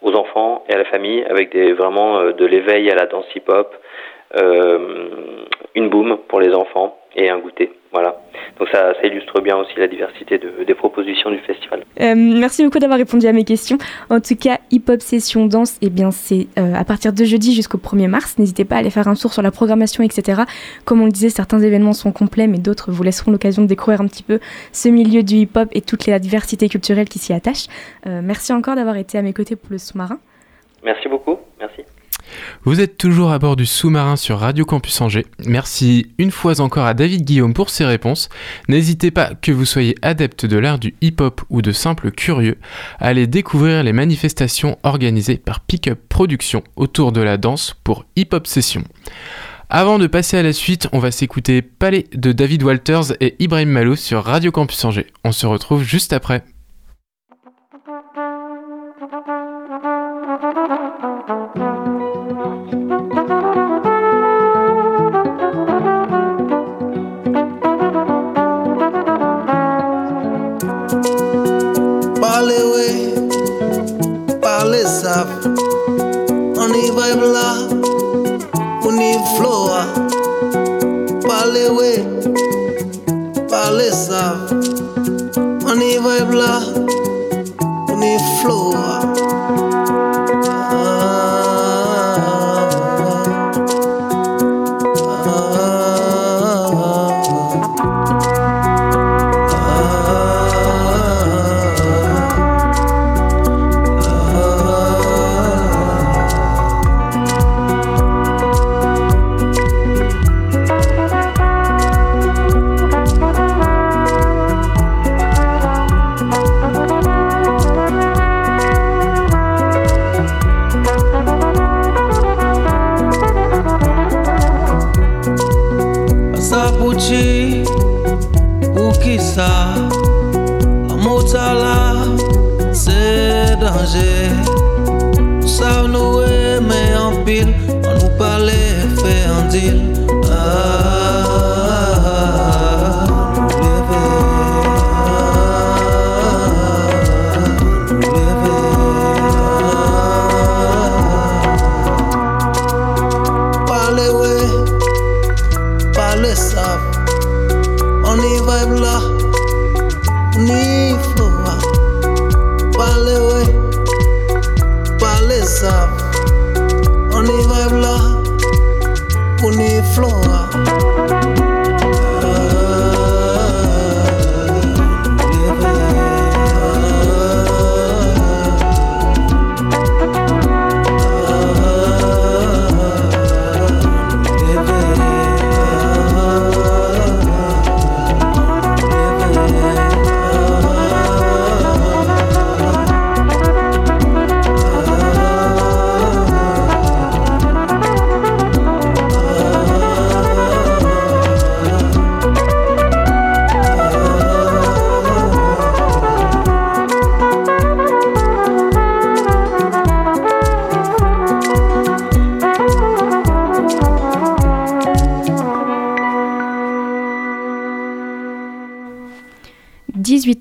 [0.00, 3.72] aux enfants et à la famille avec des, vraiment de l'éveil à la danse hip-hop,
[5.74, 7.70] une boom pour les enfants et un goûter.
[7.92, 8.16] Voilà.
[8.58, 11.84] Donc ça, ça illustre bien aussi la diversité de, des propositions du festival.
[12.00, 13.76] Euh, merci beaucoup d'avoir répondu à mes questions.
[14.08, 17.54] En tout cas, Hip Hop Session Danse, eh bien c'est euh, à partir de jeudi
[17.54, 18.38] jusqu'au 1er mars.
[18.38, 20.42] N'hésitez pas à aller faire un tour sur la programmation, etc.
[20.86, 24.00] Comme on le disait, certains événements sont complets, mais d'autres vous laisseront l'occasion de découvrir
[24.00, 24.40] un petit peu
[24.72, 27.66] ce milieu du hip-hop et toute la diversité culturelle qui s'y attache.
[28.06, 30.18] Euh, merci encore d'avoir été à mes côtés pour le sous-marin.
[30.82, 31.36] Merci beaucoup.
[31.60, 31.82] Merci.
[32.64, 35.26] Vous êtes toujours à bord du sous-marin sur Radio Campus Angers.
[35.46, 38.28] Merci une fois encore à David Guillaume pour ses réponses.
[38.68, 42.58] N'hésitez pas, que vous soyez adepte de l'art du hip-hop ou de simple curieux,
[42.98, 48.28] à aller découvrir les manifestations organisées par Pickup Productions autour de la danse pour Hip
[48.32, 48.84] Hop Session.
[49.74, 53.70] Avant de passer à la suite, on va s'écouter Palais de David Walters et Ibrahim
[53.70, 55.06] Malou sur Radio Campus Angers.
[55.24, 56.44] On se retrouve juste après.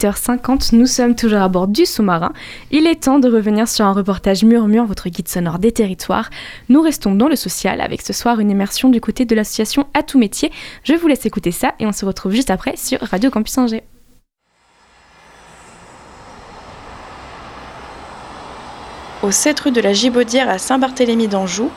[0.01, 2.33] 8h50, nous sommes toujours à bord du sous-marin.
[2.71, 6.29] Il est temps de revenir sur un reportage Murmure, votre guide sonore des territoires.
[6.69, 10.01] Nous restons dans le social avec ce soir une immersion du côté de l'association À
[10.01, 10.51] tout métier.
[10.83, 13.83] Je vous laisse écouter ça et on se retrouve juste après sur Radio Campus Angers.
[19.21, 21.69] Au 7 rue de la Gibaudière à Saint-Barthélemy d'Anjou,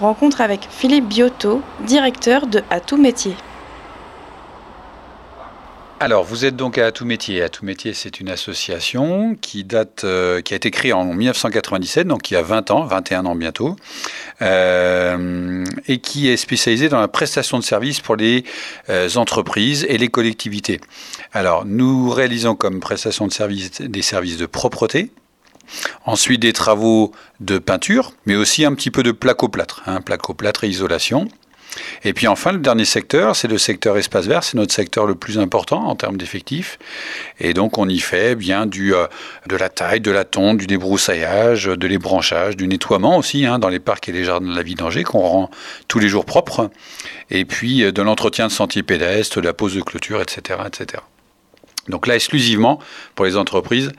[0.00, 3.36] rencontre avec Philippe Biotto, directeur de À tout métier.
[5.98, 7.42] Alors, vous êtes donc à Tout Métier.
[7.42, 12.06] À Tout Métier, c'est une association qui date, euh, qui a été créée en 1997,
[12.06, 13.76] donc il y a 20 ans, 21 ans bientôt,
[14.42, 18.44] euh, et qui est spécialisée dans la prestation de services pour les
[18.90, 20.82] euh, entreprises et les collectivités.
[21.32, 25.10] Alors, nous réalisons comme prestation de services des services de propreté,
[26.04, 30.68] Ensuite, des travaux de peinture, mais aussi un petit peu de placo-plâtre, hein, placo-plâtre et
[30.68, 31.28] isolation.
[32.04, 35.14] Et puis enfin, le dernier secteur, c'est le secteur espace vert, c'est notre secteur le
[35.14, 36.78] plus important en termes d'effectifs.
[37.40, 39.06] Et donc on y fait bien du, euh,
[39.46, 43.68] de la taille, de la tonte, du débroussaillage, de l'ébranchage, du nettoiement aussi hein, dans
[43.68, 45.50] les parcs et les jardins de la ville d'Angers qu'on rend
[45.88, 46.70] tous les jours propres.
[47.30, 51.02] Et puis euh, de l'entretien de sentiers pédestres, de la pose de clôture, etc., etc.
[51.88, 52.80] Donc là, exclusivement
[53.14, 53.92] pour les entreprises,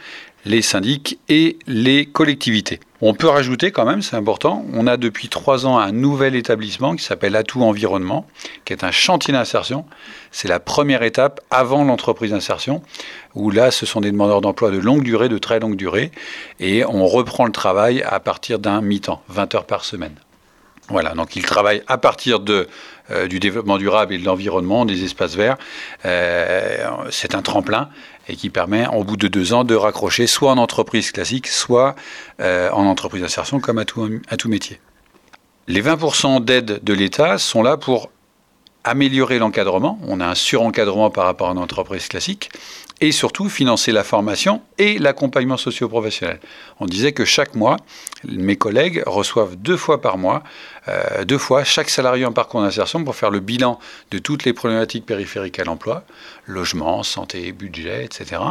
[0.47, 2.79] les syndics et les collectivités.
[3.01, 6.95] On peut rajouter quand même, c'est important, on a depuis trois ans un nouvel établissement
[6.95, 8.25] qui s'appelle Atout Environnement,
[8.65, 9.85] qui est un chantier d'insertion.
[10.31, 12.81] C'est la première étape avant l'entreprise d'insertion,
[13.35, 16.11] où là, ce sont des demandeurs d'emploi de longue durée, de très longue durée,
[16.59, 20.15] et on reprend le travail à partir d'un mi-temps, 20 heures par semaine.
[20.89, 22.67] Voilà, donc ils travaillent à partir de,
[23.11, 25.57] euh, du développement durable et de l'environnement, des espaces verts.
[26.05, 27.89] Euh, c'est un tremplin
[28.27, 31.95] et qui permet, au bout de deux ans, de raccrocher soit en entreprise classique, soit
[32.39, 34.79] euh, en entreprise d'insertion, comme à tout, métier.
[35.67, 38.09] Les 20% d'aide de l'État sont là pour
[38.83, 39.99] améliorer l'encadrement.
[40.07, 42.49] On a un surencadrement par rapport à une entreprise classique
[43.01, 46.39] et surtout financer la formation et l'accompagnement socio-professionnel.
[46.79, 47.77] On disait que chaque mois,
[48.27, 50.43] mes collègues reçoivent deux fois par mois,
[50.87, 53.79] euh, deux fois chaque salarié en parcours d'insertion pour faire le bilan
[54.11, 56.03] de toutes les problématiques périphériques à l'emploi,
[56.45, 58.41] logement, santé, budget, etc.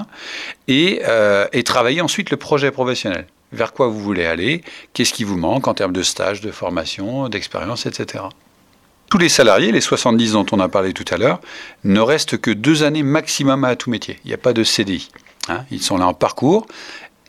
[0.69, 3.27] Et, euh, et travailler ensuite le projet professionnel.
[3.53, 7.29] Vers quoi vous voulez aller Qu'est-ce qui vous manque en termes de stage, de formation,
[7.29, 8.25] d'expérience, etc.
[9.11, 11.41] Tous les salariés, les 70 dont on a parlé tout à l'heure,
[11.85, 14.19] ne restent que deux années maximum à tout métier.
[14.25, 15.11] Il n'y a pas de CDI.
[15.49, 15.65] Hein.
[15.71, 16.67] Ils sont là en parcours.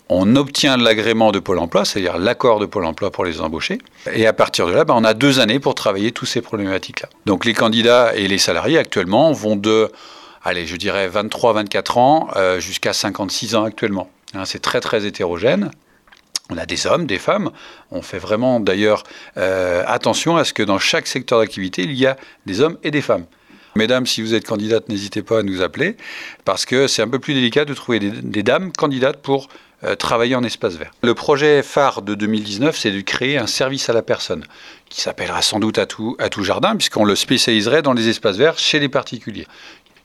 [0.09, 3.77] On obtient l'agrément de Pôle emploi, c'est-à-dire l'accord de Pôle emploi pour les embaucher.
[4.13, 7.09] Et à partir de là, ben, on a deux années pour travailler toutes ces problématiques-là.
[7.25, 9.91] Donc les candidats et les salariés actuellement vont de,
[10.43, 14.09] allez, je dirais 23-24 ans euh, jusqu'à 56 ans actuellement.
[14.33, 15.71] Hein, c'est très très hétérogène.
[16.49, 17.51] On a des hommes, des femmes.
[17.91, 19.03] On fait vraiment d'ailleurs
[19.37, 22.91] euh, attention à ce que dans chaque secteur d'activité, il y a des hommes et
[22.91, 23.25] des femmes.
[23.75, 25.97] Mesdames, si vous êtes candidate, n'hésitez pas à nous appeler,
[26.45, 29.49] parce que c'est un peu plus délicat de trouver des, dames candidates pour
[29.83, 30.89] euh, travailler en espace vert.
[31.03, 34.43] Le projet phare de 2019, c'est de créer un service à la personne,
[34.89, 38.79] qui s'appellera sans doute à tout jardin, puisqu'on le spécialiserait dans les espaces verts chez
[38.79, 39.45] les particuliers.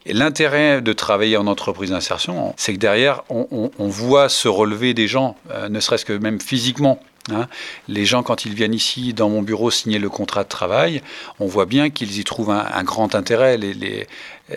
[0.06, 5.36] L'intérêt de travailler en entreprise d'insertion, c'est que derrière, on, voit se relever des gens,
[5.50, 6.98] euh, ne serait-ce que même physiquement.
[7.30, 7.46] Hein.
[7.86, 11.02] Les gens, quand ils viennent ici dans mon bureau signer le contrat de travail,
[11.38, 13.58] on voit bien qu'ils y trouvent un, grand intérêt.
[13.60, 14.56] Euh,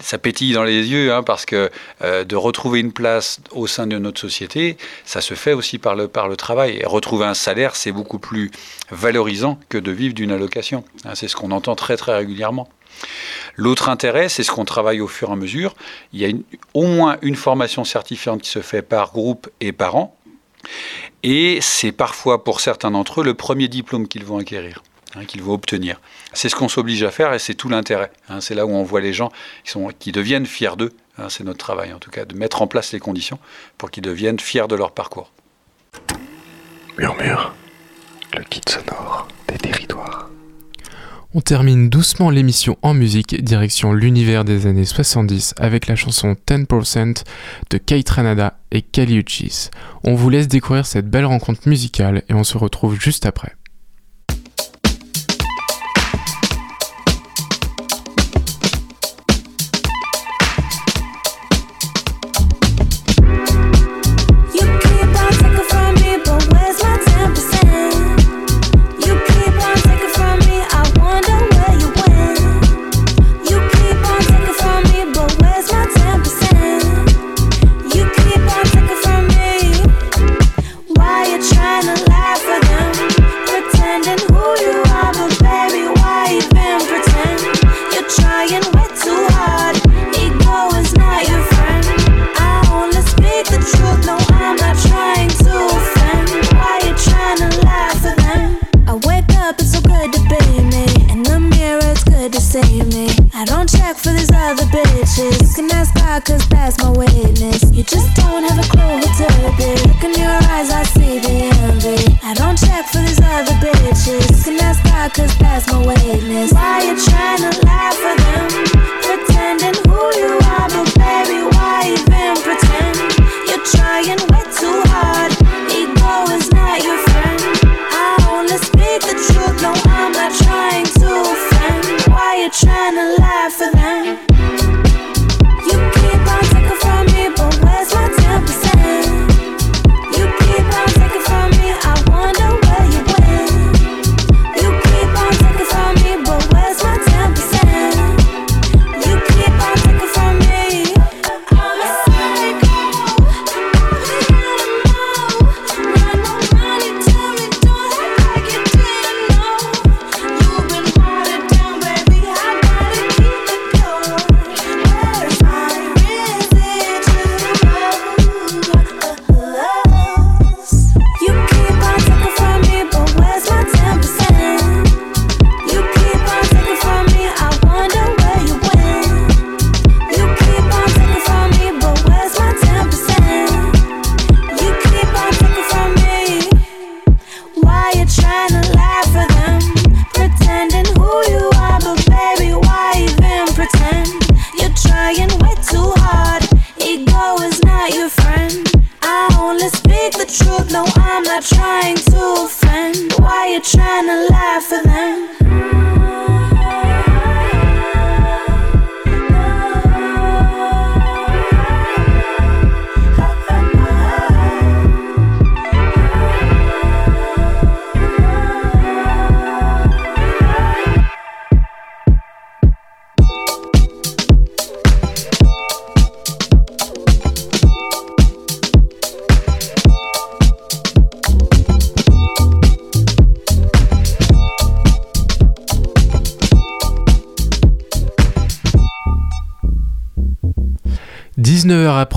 [0.00, 1.70] ça pétille dans les yeux, hein, parce que
[2.02, 5.94] euh, de retrouver une place au sein de notre société, ça se fait aussi par
[5.94, 6.78] le, par le travail.
[6.80, 8.50] Et retrouver un salaire, c'est beaucoup plus
[8.90, 10.82] valorisant que de vivre d'une allocation.
[11.04, 11.14] Hein.
[11.14, 12.68] c'est ce qu'on entend très très régulièrement.
[13.56, 15.74] L'autre intérêt, c'est ce qu'on travaille au fur et à mesure.
[16.12, 16.34] Il y a
[16.74, 20.16] au moins une formation certifiante qui se fait par groupe et par an.
[21.22, 24.82] Et c'est parfois pour certains d'entre eux le premier diplôme qu'ils vont acquérir.
[25.16, 26.00] Hein, qu'ils vont obtenir.
[26.32, 28.12] C'est ce qu'on s'oblige à faire et c'est tout l'intérêt.
[28.28, 28.40] Hein.
[28.40, 29.32] c'est là où on voit les gens
[29.98, 30.92] qui, deviennent fiers d'eux.
[31.18, 31.28] Hein.
[31.28, 33.40] c'est notre travail en tout cas, de mettre en place les conditions
[33.76, 35.32] pour qu'ils deviennent fiers de leur parcours.
[36.96, 37.52] Murmure,
[38.34, 40.30] le kit sonore des territoires.
[41.32, 47.22] On termine doucement l'émission en musique, direction l'univers des années 70 avec la chanson 10%
[47.70, 49.70] de Kate Ranada et Kali Uchis.
[50.02, 53.52] On vous laisse découvrir cette belle rencontre musicale et on se retrouve juste après.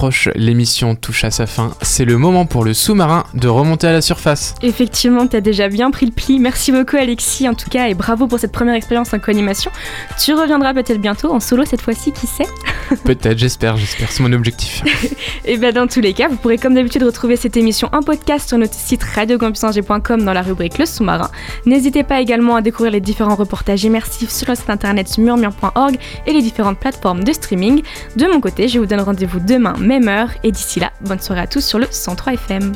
[0.03, 1.71] Approche, l'émission touche à sa fin.
[1.81, 4.53] C'est le moment pour le sous-marin de remonter à la surface.
[4.61, 6.39] Effectivement, t'as déjà bien pris le pli.
[6.39, 9.71] Merci beaucoup Alexis en tout cas et bravo pour cette première expérience en co-animation.
[10.19, 12.47] Tu reviendras peut-être bientôt en solo cette fois-ci, qui sait
[13.05, 14.83] Peut-être, j'espère, j'espère, c'est mon objectif.
[15.45, 18.49] et bien dans tous les cas, vous pourrez comme d'habitude retrouver cette émission en podcast
[18.49, 21.31] sur notre site radiocampusangers.com dans la rubrique Le Sous-marin.
[21.65, 25.97] N'hésitez pas également à découvrir les différents reportages immersifs sur le site internet murmure.org
[26.27, 27.83] et les différentes plateformes de streaming.
[28.17, 29.75] De mon côté, je vous donne rendez-vous demain,
[30.43, 32.73] et d'ici là, bonne soirée à tous sur le 103 FM.